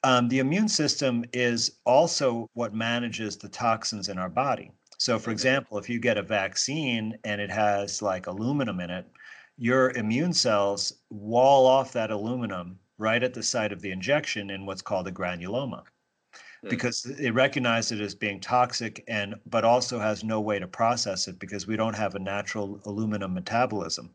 [0.04, 4.72] um, the immune system is also what manages the toxins in our body.
[4.98, 9.06] So for example if you get a vaccine and it has like aluminum in it
[9.58, 14.66] your immune cells wall off that aluminum right at the site of the injection in
[14.66, 15.84] what's called a granuloma
[16.70, 21.28] Because it recognizes it as being toxic and but also has no way to process
[21.28, 24.14] it because we don't have a natural aluminum metabolism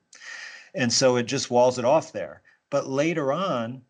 [0.74, 3.82] and so it just walls it off there but later on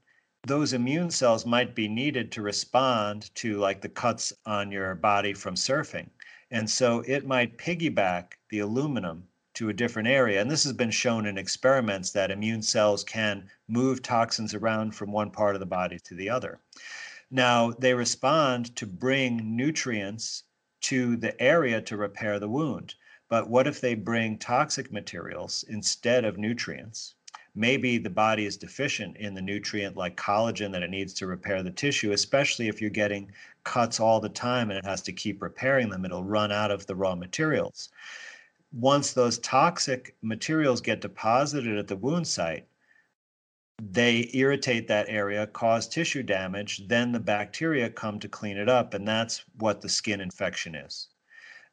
[0.46, 5.32] those immune cells might be needed to respond to like the cuts on your body
[5.32, 6.08] from surfing.
[6.52, 10.40] And so it might piggyback the aluminum to a different area.
[10.40, 15.10] And this has been shown in experiments that immune cells can move toxins around from
[15.10, 16.60] one part of the body to the other.
[17.30, 20.44] Now, they respond to bring nutrients
[20.82, 22.94] to the area to repair the wound.
[23.28, 27.16] But what if they bring toxic materials instead of nutrients?
[27.56, 31.62] Maybe the body is deficient in the nutrient like collagen that it needs to repair
[31.62, 33.32] the tissue, especially if you're getting
[33.64, 36.04] cuts all the time and it has to keep repairing them.
[36.04, 37.88] It'll run out of the raw materials.
[38.72, 42.68] Once those toxic materials get deposited at the wound site,
[43.82, 48.94] they irritate that area, cause tissue damage, then the bacteria come to clean it up,
[48.94, 51.08] and that's what the skin infection is.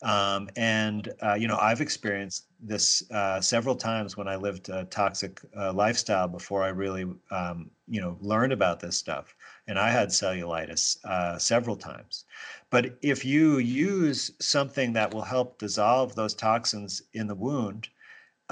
[0.04, 4.84] Um, and uh, you know, I've experienced this uh, several times when I lived a
[4.86, 9.34] toxic uh, lifestyle before I really, um, you know, learned about this stuff.
[9.68, 12.26] And I had cellulitis uh, several times.
[12.70, 17.88] But if you use something that will help dissolve those toxins in the wound,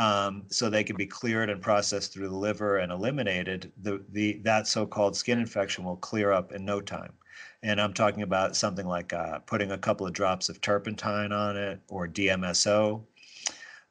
[0.02, 4.41] um, so they can be cleared and processed through the liver and eliminated, the, the
[4.43, 7.14] that so-called skin infection will clear up in no time.
[7.62, 11.56] And I'm talking about something like uh, putting a couple of drops of turpentine on
[11.56, 13.04] it or DMSO.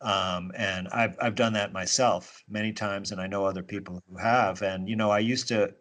[0.01, 4.17] Um, and I've I've done that myself many times, and I know other people who
[4.17, 4.63] have.
[4.63, 5.73] And you know, I used to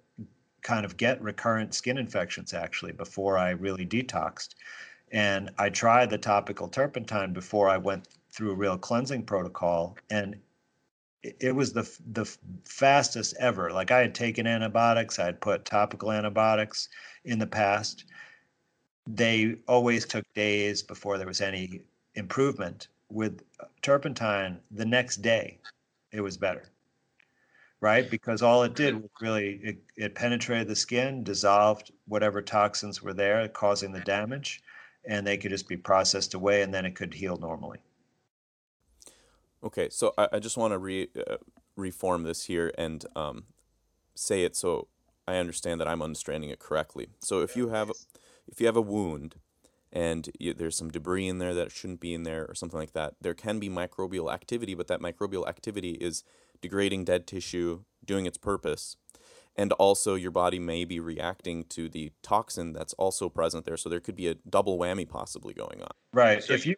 [0.62, 4.50] kind of get recurrent skin infections actually before I really detoxed.
[5.12, 8.08] And I tried the topical turpentine before I went
[8.40, 10.40] through a real cleansing protocol and
[11.22, 11.84] it was the
[12.14, 12.24] the
[12.64, 13.70] fastest ever.
[13.70, 16.88] Like i had taken antibiotics i had put topical antibiotics
[17.26, 18.06] in the past.
[19.06, 21.82] They always took days before there was any
[22.16, 22.88] improvement.
[23.12, 23.42] With
[23.82, 25.60] turpentine the next day
[26.14, 26.64] it was better
[27.82, 28.10] right?
[28.10, 33.14] Because all it did was really it, it penetrated the skin dissolved whatever toxins were
[33.14, 34.62] there causing the damage
[35.06, 37.80] and they could just be processed away and then it could heal normally
[39.64, 41.38] Okay, so I, I just want to re uh,
[41.76, 43.44] reform this here and um,
[44.16, 44.88] say it so
[45.28, 47.10] I understand that I'm understanding it correctly.
[47.20, 47.92] So if you have
[48.48, 49.36] if you have a wound
[49.92, 52.94] and you, there's some debris in there that shouldn't be in there or something like
[52.94, 56.24] that, there can be microbial activity, but that microbial activity is
[56.62, 58.98] degrading dead tissue, doing its purpose.
[59.56, 63.78] And also, your body may be reacting to the toxin that's also present there.
[63.78, 65.92] So there could be a double whammy possibly going on.
[66.14, 66.42] Right.
[66.44, 66.76] So if you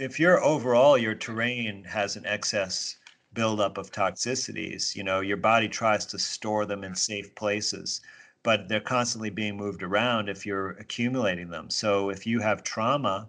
[0.00, 2.96] if your overall your terrain has an excess
[3.34, 8.00] buildup of toxicities, you know, your body tries to store them in safe places,
[8.42, 11.68] but they're constantly being moved around if you're accumulating them.
[11.68, 13.28] So if you have trauma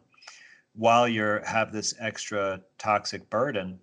[0.73, 3.77] while you have this extra toxic burden,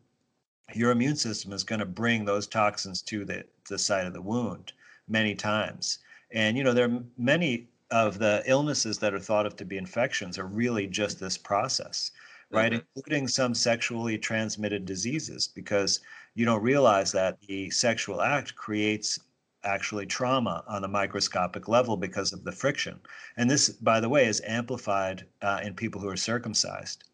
[0.72, 4.22] your immune system is going to bring those toxins to the, the site of the
[4.22, 4.72] wound
[5.08, 5.98] many times.
[6.30, 9.76] And you know, there are many of the illnesses that are thought of to be
[9.76, 12.12] infections are really just this process
[12.50, 12.72] right?
[12.72, 12.86] Mm-hmm.
[12.96, 16.00] Including some sexually transmitted diseases, because
[16.34, 19.18] you don't realize that the sexual act creates
[19.64, 23.00] actually trauma on a microscopic level because of the friction.
[23.36, 27.04] And this, by the way, is amplified uh, in people who are circumcised.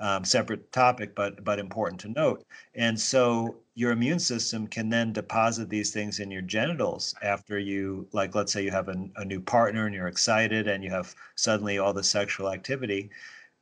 [0.00, 2.44] Um, separate topic, but but important to note.
[2.76, 8.06] And so your immune system can then deposit these things in your genitals after you,
[8.12, 11.12] like, let's say you have a, a new partner and you're excited and you have
[11.34, 13.10] suddenly all the sexual activity,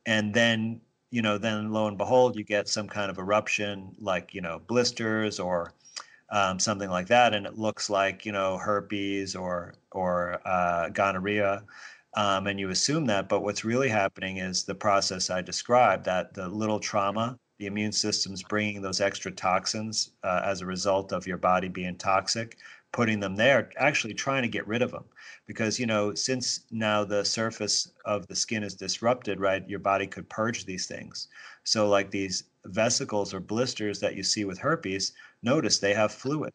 [0.05, 0.79] and then
[1.11, 4.61] you know, then lo and behold, you get some kind of eruption like, you know,
[4.67, 5.73] blisters or
[6.29, 7.33] um, something like that.
[7.33, 11.63] And it looks like, you know, herpes or, or uh, gonorrhea.
[12.15, 13.29] Um, and you assume that.
[13.29, 17.91] But what's really happening is the process I described that the little trauma, the immune
[17.91, 22.57] system's bringing those extra toxins uh, as a result of your body being toxic,
[22.97, 25.03] putting them there, actually trying to get rid of them
[25.45, 30.07] because you know since now the surface of the skin is disrupted right your body
[30.07, 31.27] could purge these things.
[31.63, 35.13] So like these vesicles or blisters that you see with herpes
[35.43, 36.51] notice they have fluid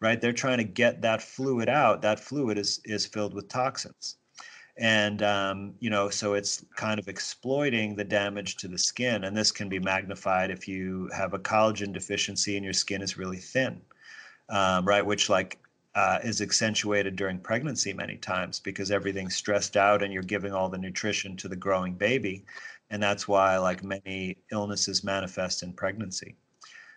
[0.00, 0.18] right?
[0.18, 2.00] They're trying to get that fluid out.
[2.00, 4.16] That fluid is is filled with toxins.
[4.78, 9.36] And um, you know so it's kind of exploiting the damage to the skin and
[9.36, 13.42] this can be magnified if you have a collagen deficiency and your skin is really
[13.54, 13.82] thin
[14.48, 15.04] um, right?
[15.04, 15.58] Which like
[15.94, 20.68] uh, is accentuated during pregnancy many times because everything's stressed out and you're giving all
[20.68, 22.44] the nutrition to the growing baby.
[22.90, 26.36] And that's why, like many illnesses, manifest in pregnancy.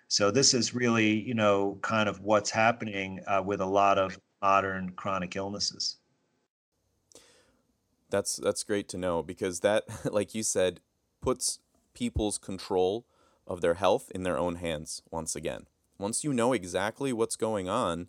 [0.07, 4.19] So, this is really, you know, kind of what's happening uh, with a lot of
[4.41, 5.97] modern chronic illnesses.
[8.09, 10.79] That's that's great to know because that, like you said,
[11.21, 11.59] puts
[11.93, 13.05] people's control
[13.47, 15.65] of their health in their own hands once again.
[15.97, 18.07] Once you know exactly what's going on,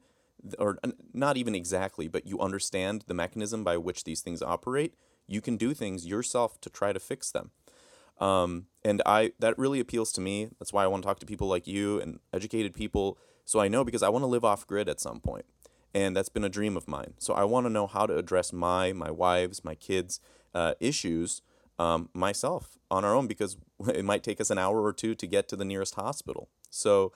[0.58, 0.78] or
[1.12, 4.94] not even exactly, but you understand the mechanism by which these things operate,
[5.26, 7.50] you can do things yourself to try to fix them.
[8.18, 10.48] Um, and I that really appeals to me.
[10.58, 13.68] That's why I want to talk to people like you and educated people, so I
[13.68, 15.44] know because I want to live off grid at some point,
[15.92, 17.14] and that's been a dream of mine.
[17.18, 20.20] So I want to know how to address my my wives, my kids'
[20.54, 21.42] uh, issues
[21.78, 23.56] um, myself on our own because
[23.94, 26.48] it might take us an hour or two to get to the nearest hospital.
[26.70, 27.12] So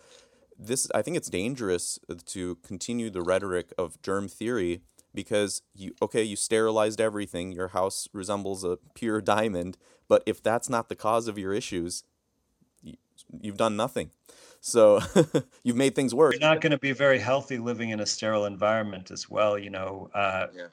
[0.61, 4.82] this I think it's dangerous to continue the rhetoric of germ theory
[5.15, 9.78] because you okay you sterilized everything your house resembles a pure diamond
[10.09, 12.05] but if that's not the cause of your issues
[12.82, 12.97] you,
[13.41, 14.11] you've done nothing.
[14.61, 15.01] So
[15.62, 16.35] you've made things worse.
[16.35, 19.70] You're not going to be very healthy living in a sterile environment as well you
[19.70, 20.66] know uh, yeah.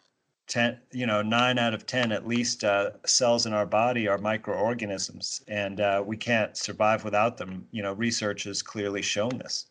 [0.48, 4.18] 10 you know 9 out of 10 at least uh, cells in our body are
[4.18, 7.66] microorganisms and uh, we can't survive without them.
[7.72, 9.67] You know research has clearly shown this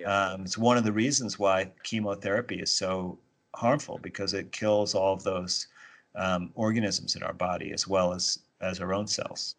[0.00, 0.30] yeah.
[0.32, 3.18] um, it's one of the reasons why chemotherapy is so
[3.54, 5.66] harmful because it kills all of those
[6.14, 9.56] um, organisms in our body as well as as our own cells.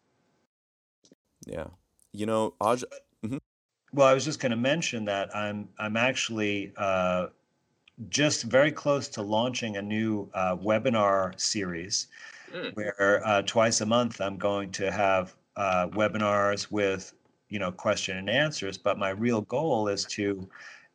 [1.46, 1.66] Yeah,
[2.12, 2.82] you know, Aj.
[3.24, 3.38] Mm-hmm.
[3.92, 7.28] Well, I was just going to mention that I'm I'm actually uh,
[8.08, 12.08] just very close to launching a new uh, webinar series
[12.52, 12.74] mm.
[12.74, 17.12] where uh, twice a month I'm going to have uh, webinars with
[17.52, 18.78] you know question and answers.
[18.78, 20.48] But my real goal is to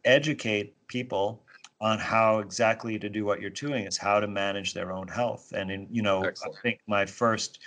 [0.03, 1.43] educate people
[1.79, 5.53] on how exactly to do what you're doing is how to manage their own health.
[5.55, 6.57] And in you know, Excellent.
[6.57, 7.59] I think my first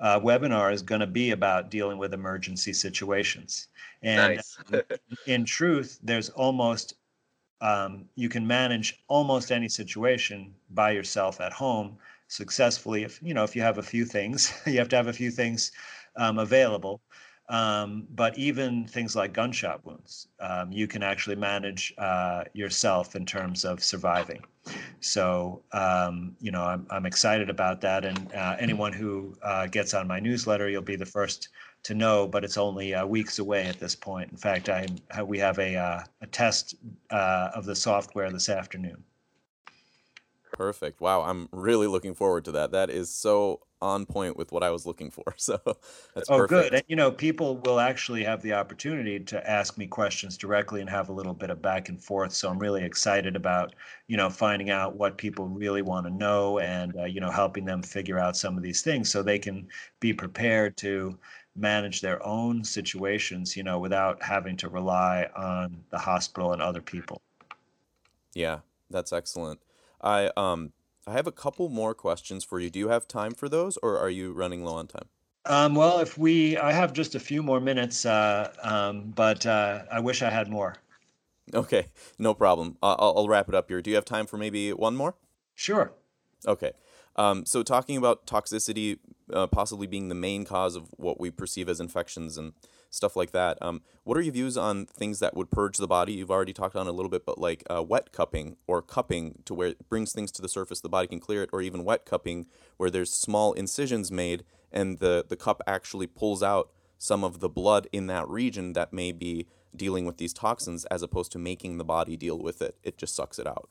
[0.00, 3.68] uh, webinar is going to be about dealing with emergency situations.
[4.02, 4.58] And nice.
[5.26, 6.94] in truth, there's almost
[7.60, 11.98] um, you can manage almost any situation by yourself at home
[12.28, 13.02] successfully.
[13.02, 15.30] If you know if you have a few things, you have to have a few
[15.30, 15.72] things
[16.16, 17.02] um, available.
[17.50, 23.24] Um, but even things like gunshot wounds, um, you can actually manage uh, yourself in
[23.24, 24.44] terms of surviving.
[25.00, 28.04] So, um, you know, I'm, I'm excited about that.
[28.04, 31.48] And uh, anyone who uh, gets on my newsletter, you'll be the first
[31.84, 34.30] to know, but it's only uh, weeks away at this point.
[34.30, 34.86] In fact, I
[35.24, 36.74] we have a, uh, a test
[37.10, 39.02] uh, of the software this afternoon.
[40.52, 41.00] Perfect.
[41.00, 42.72] Wow, I'm really looking forward to that.
[42.72, 45.24] That is so on point with what I was looking for.
[45.38, 45.58] So
[46.14, 46.48] that's oh, perfect.
[46.50, 46.74] good.
[46.74, 50.90] And you know, people will actually have the opportunity to ask me questions directly and
[50.90, 52.32] have a little bit of back and forth.
[52.32, 53.74] So I'm really excited about
[54.08, 57.64] you know finding out what people really want to know and uh, you know helping
[57.64, 59.68] them figure out some of these things so they can
[60.00, 61.18] be prepared to
[61.56, 63.56] manage their own situations.
[63.56, 67.22] You know, without having to rely on the hospital and other people.
[68.34, 68.58] Yeah,
[68.90, 69.60] that's excellent.
[70.02, 70.72] I um
[71.08, 72.68] I have a couple more questions for you.
[72.68, 75.08] Do you have time for those, or are you running low on time?
[75.46, 79.84] Um, well, if we, I have just a few more minutes, uh, um, but uh,
[79.90, 80.76] I wish I had more.
[81.54, 81.86] Okay,
[82.18, 82.76] no problem.
[82.82, 83.80] I'll, I'll wrap it up here.
[83.80, 85.14] Do you have time for maybe one more?
[85.54, 85.92] Sure.
[86.46, 86.72] Okay.
[87.16, 88.98] Um, so, talking about toxicity
[89.32, 92.52] uh, possibly being the main cause of what we perceive as infections and
[92.90, 93.58] stuff like that.
[93.60, 96.14] Um, what are your views on things that would purge the body?
[96.14, 99.54] You've already talked on a little bit, but like uh, wet cupping or cupping to
[99.54, 102.06] where it brings things to the surface, the body can clear it, or even wet
[102.06, 102.46] cupping
[102.76, 107.48] where there's small incisions made and the, the cup actually pulls out some of the
[107.48, 111.78] blood in that region that may be dealing with these toxins as opposed to making
[111.78, 112.76] the body deal with it.
[112.82, 113.68] It just sucks it out.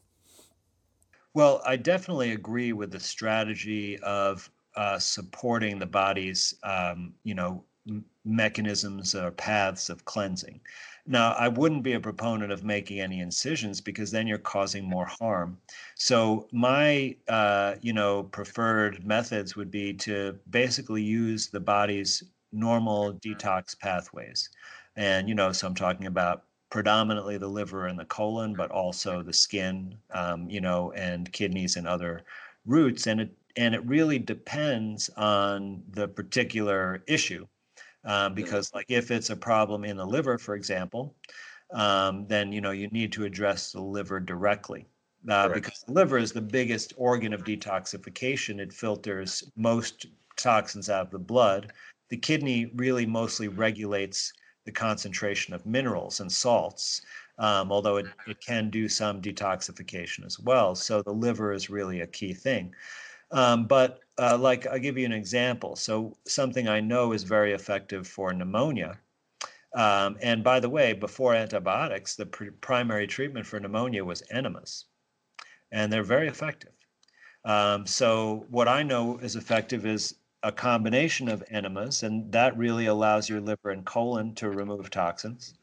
[1.34, 7.64] Well, I definitely agree with the strategy of uh, supporting the body's, um, you know,
[8.26, 10.60] mechanisms or paths of cleansing.
[11.10, 15.06] Now, I wouldn't be a proponent of making any incisions because then you're causing more
[15.06, 15.58] harm.
[15.96, 23.14] So my, uh, you know, preferred methods would be to basically use the body's normal
[23.14, 24.50] detox pathways,
[24.98, 29.22] and you know, so I'm talking about predominantly the liver and the colon, but also
[29.24, 32.24] the skin, um, you know, and kidneys and other
[32.66, 37.48] roots, and it and it really depends on the particular issue
[38.08, 41.16] um, because like if it's a problem in the liver for example
[41.74, 44.88] um, then you know you need to address the liver directly
[45.30, 48.60] uh, because the liver is the biggest organ of detoxification.
[48.60, 50.06] It filters most
[50.38, 51.74] toxins out of the blood.
[52.10, 54.32] The kidney really mostly regulates
[54.64, 57.02] the concentration of minerals and salts
[57.40, 60.76] um, although it, it can do some detoxification as well.
[60.76, 62.74] So the liver is really a key thing
[63.32, 65.76] um, but uh, like I'll give you an example.
[65.76, 69.00] So something I know is very effective for pneumonia.
[69.76, 74.86] Um, and by the way, before antibiotics, the pr- primary treatment for pneumonia was enemas,
[75.72, 76.74] and they're very effective.
[77.46, 82.88] Um, so what I know is effective is a combination of enemas, and that really
[82.88, 85.56] allows your liver and colon to remove toxins.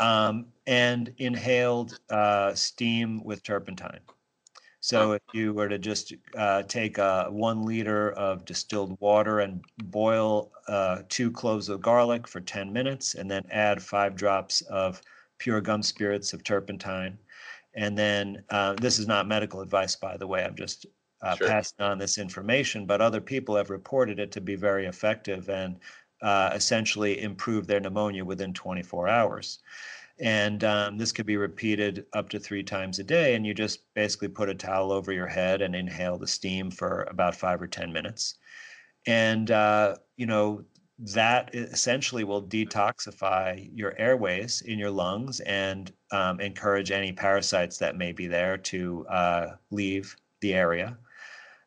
[0.00, 4.00] um, and inhaled uh, steam with turpentine.
[4.84, 9.64] So if you were to just uh, take uh, one liter of distilled water and
[9.84, 15.00] boil uh, two cloves of garlic for 10 minutes, and then add five drops of
[15.38, 17.16] pure gum spirits of turpentine,
[17.74, 20.44] and then uh, this is not medical advice, by the way.
[20.44, 20.84] I'm just
[21.22, 21.48] uh, sure.
[21.48, 25.76] passing on this information, but other people have reported it to be very effective and
[26.20, 29.60] uh, essentially improve their pneumonia within 24 hours.
[30.20, 33.34] And um, this could be repeated up to three times a day.
[33.34, 37.02] And you just basically put a towel over your head and inhale the steam for
[37.10, 38.36] about five or 10 minutes.
[39.06, 40.64] And, uh, you know,
[40.98, 47.96] that essentially will detoxify your airways in your lungs and um, encourage any parasites that
[47.96, 50.96] may be there to uh, leave the area.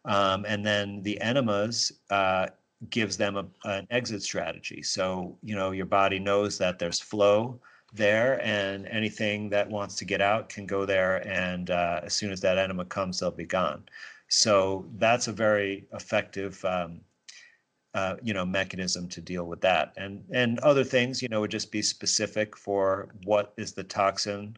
[0.06, 2.48] Um, and then the enemas uh,
[2.90, 4.82] gives them a, an exit strategy.
[4.82, 7.60] So, you know, your body knows that there's flow
[7.98, 12.32] there and anything that wants to get out can go there and uh, as soon
[12.32, 13.84] as that enema comes they'll be gone.
[14.30, 17.02] So that's a very effective um,
[17.94, 19.94] uh, you know mechanism to deal with that.
[19.98, 24.58] And and other things you know would just be specific for what is the toxin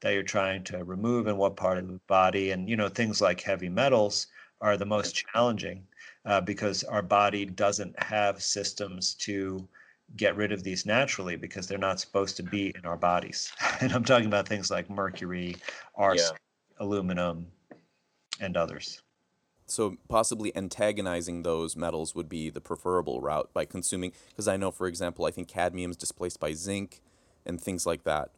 [0.00, 2.50] that you're trying to remove and what part of the body.
[2.50, 4.26] And you know things like heavy metals
[4.60, 5.86] are the most challenging
[6.24, 9.66] uh, because our body doesn't have systems to
[10.16, 13.52] get rid of these naturally because they're not supposed to be in our bodies.
[13.80, 15.56] And I'm talking about things like mercury,
[15.94, 16.40] arsenic,
[16.78, 16.84] yeah.
[16.84, 17.46] aluminum,
[18.40, 19.02] and others.
[19.66, 24.70] So possibly antagonizing those metals would be the preferable route by consuming because I know
[24.70, 27.00] for example I think cadmium is displaced by zinc
[27.46, 28.30] and things like that.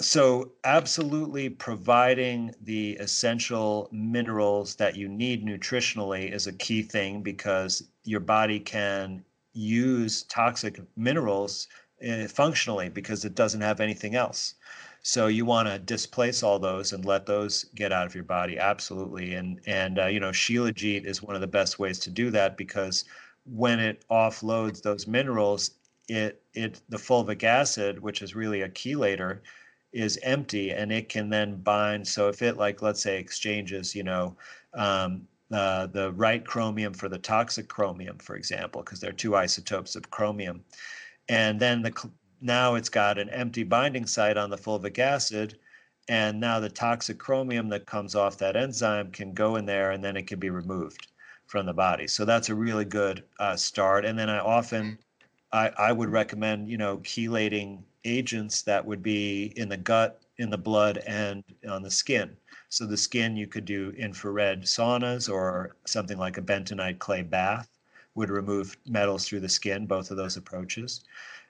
[0.00, 7.82] So absolutely providing the essential minerals that you need nutritionally is a key thing because
[8.04, 11.68] your body can use toxic minerals
[12.06, 14.54] uh, functionally because it doesn't have anything else.
[15.02, 18.58] So you want to displace all those and let those get out of your body,
[18.58, 19.34] absolutely.
[19.34, 22.56] And and uh, you know, Shilajit is one of the best ways to do that
[22.56, 23.04] because
[23.46, 25.72] when it offloads those minerals,
[26.08, 29.40] it it the fulvic acid, which is really a chelator,
[29.92, 32.06] is empty and it can then bind.
[32.06, 34.36] So if it like let's say exchanges, you know,
[34.74, 39.96] um, the right chromium for the toxic chromium, for example, because there are two isotopes
[39.96, 40.64] of chromium.
[41.28, 42.10] And then the
[42.40, 45.58] now it's got an empty binding site on the fulvic acid,
[46.08, 50.02] and now the toxic chromium that comes off that enzyme can go in there, and
[50.02, 51.08] then it can be removed
[51.46, 52.06] from the body.
[52.06, 54.04] So that's a really good uh, start.
[54.04, 54.98] And then I often
[55.52, 60.50] I, I would recommend you know chelating agents that would be in the gut, in
[60.50, 62.36] the blood, and on the skin.
[62.70, 67.68] So the skin, you could do infrared saunas or something like a bentonite clay bath
[68.14, 71.04] would remove metals through the skin, both of those approaches.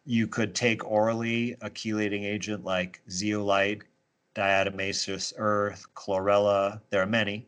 [0.04, 3.82] You could take orally a chelating agent like zeolite,
[4.34, 7.46] diatomaceous earth, chlorella, there are many.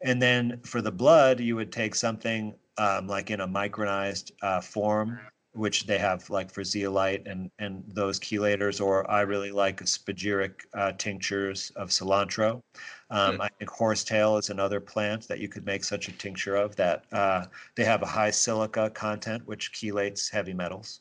[0.00, 4.60] And then for the blood, you would take something um, like in a micronized uh,
[4.60, 5.20] form
[5.54, 10.52] which they have like for zeolite and and those chelators or i really like spagyric
[10.74, 12.62] uh, tinctures of cilantro.
[13.10, 16.74] Um, i think horsetail is another plant that you could make such a tincture of
[16.76, 21.00] that uh, they have a high silica content which chelates heavy metals.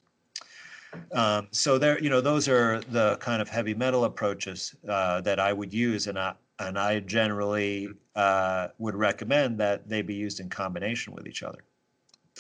[1.14, 5.40] Um, so there you know those are the kind of heavy metal approaches uh, that
[5.40, 10.42] i would use and i and i generally uh, would recommend that they be used
[10.42, 11.64] in combination with each other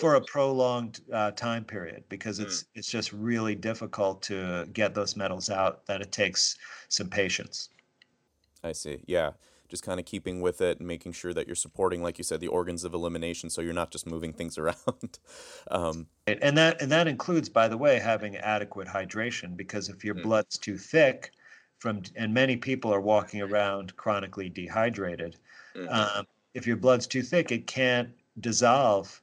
[0.02, 2.44] for a prolonged uh, time period because hmm.
[2.44, 2.68] it's mm.
[2.74, 6.58] it's just really difficult to get those metals out that it takes
[6.90, 7.70] some patience
[8.64, 9.30] i see yeah
[9.70, 12.40] just kind of keeping with it and making sure that you're supporting like you said
[12.42, 15.20] the organs of elimination so you're not just moving things around
[15.70, 20.16] um, and that and that includes by the way having adequate hydration because if your
[20.16, 20.24] mm.
[20.24, 21.32] blood's too thick
[21.78, 25.38] from and many people are walking around chronically dehydrated
[25.76, 25.92] mm.
[25.92, 26.26] um,
[26.56, 28.10] if your blood's too thick it can't
[28.40, 29.22] dissolve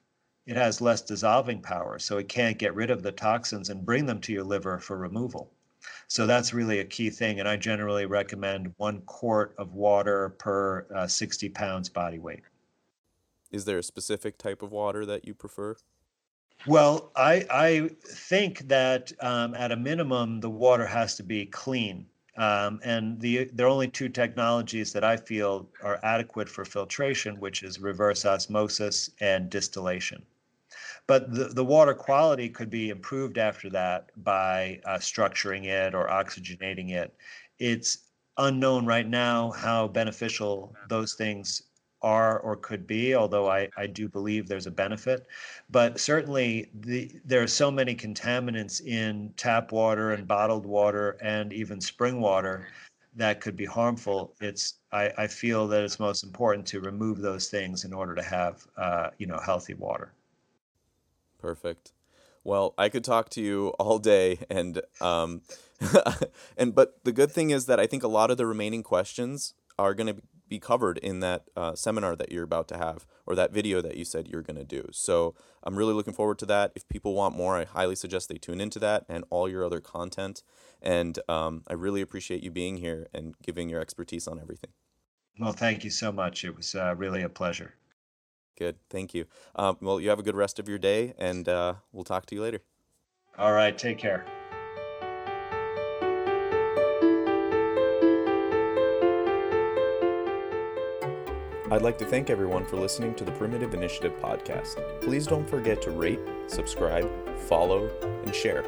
[0.48, 4.06] it has less dissolving power, so it can't get rid of the toxins and bring
[4.06, 5.52] them to your liver for removal.
[6.06, 7.38] So that's really a key thing.
[7.38, 12.40] And I generally recommend one quart of water per uh, 60 pounds body weight.
[13.52, 15.76] Is there a specific type of water that you prefer?
[16.66, 22.06] Well, I, I think that um, at a minimum, the water has to be clean.
[22.38, 27.38] Um, and the, there are only two technologies that I feel are adequate for filtration,
[27.38, 30.24] which is reverse osmosis and distillation
[31.08, 36.06] but the, the water quality could be improved after that by uh, structuring it or
[36.06, 37.14] oxygenating it.
[37.58, 41.62] It's unknown right now how beneficial those things
[42.02, 45.26] are or could be, although I, I do believe there's a benefit.
[45.70, 51.52] But certainly, the, there are so many contaminants in tap water and bottled water and
[51.52, 52.68] even spring water
[53.16, 54.34] that could be harmful.
[54.40, 58.22] It's I, I feel that it's most important to remove those things in order to
[58.22, 60.12] have uh, you know healthy water.
[61.38, 61.92] Perfect.
[62.44, 65.42] Well, I could talk to you all day, and um,
[66.56, 69.54] and but the good thing is that I think a lot of the remaining questions
[69.78, 73.34] are going to be covered in that uh, seminar that you're about to have or
[73.34, 74.86] that video that you said you're going to do.
[74.92, 76.72] So I'm really looking forward to that.
[76.74, 79.80] If people want more, I highly suggest they tune into that and all your other
[79.80, 80.42] content.
[80.80, 84.70] And um, I really appreciate you being here and giving your expertise on everything.
[85.38, 86.44] Well, thank you so much.
[86.44, 87.74] It was uh, really a pleasure.
[88.58, 88.76] Good.
[88.90, 89.26] Thank you.
[89.54, 92.34] Um, well, you have a good rest of your day, and uh, we'll talk to
[92.34, 92.60] you later.
[93.38, 93.76] All right.
[93.78, 94.24] Take care.
[101.70, 104.82] I'd like to thank everyone for listening to the Primitive Initiative podcast.
[105.02, 107.08] Please don't forget to rate, subscribe,
[107.40, 107.90] follow,
[108.24, 108.64] and share.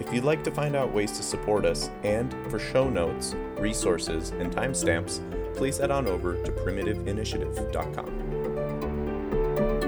[0.00, 4.30] If you'd like to find out ways to support us and for show notes, resources,
[4.30, 5.20] and timestamps,
[5.56, 8.27] please head on over to primitiveinitiative.com
[9.58, 9.87] thank you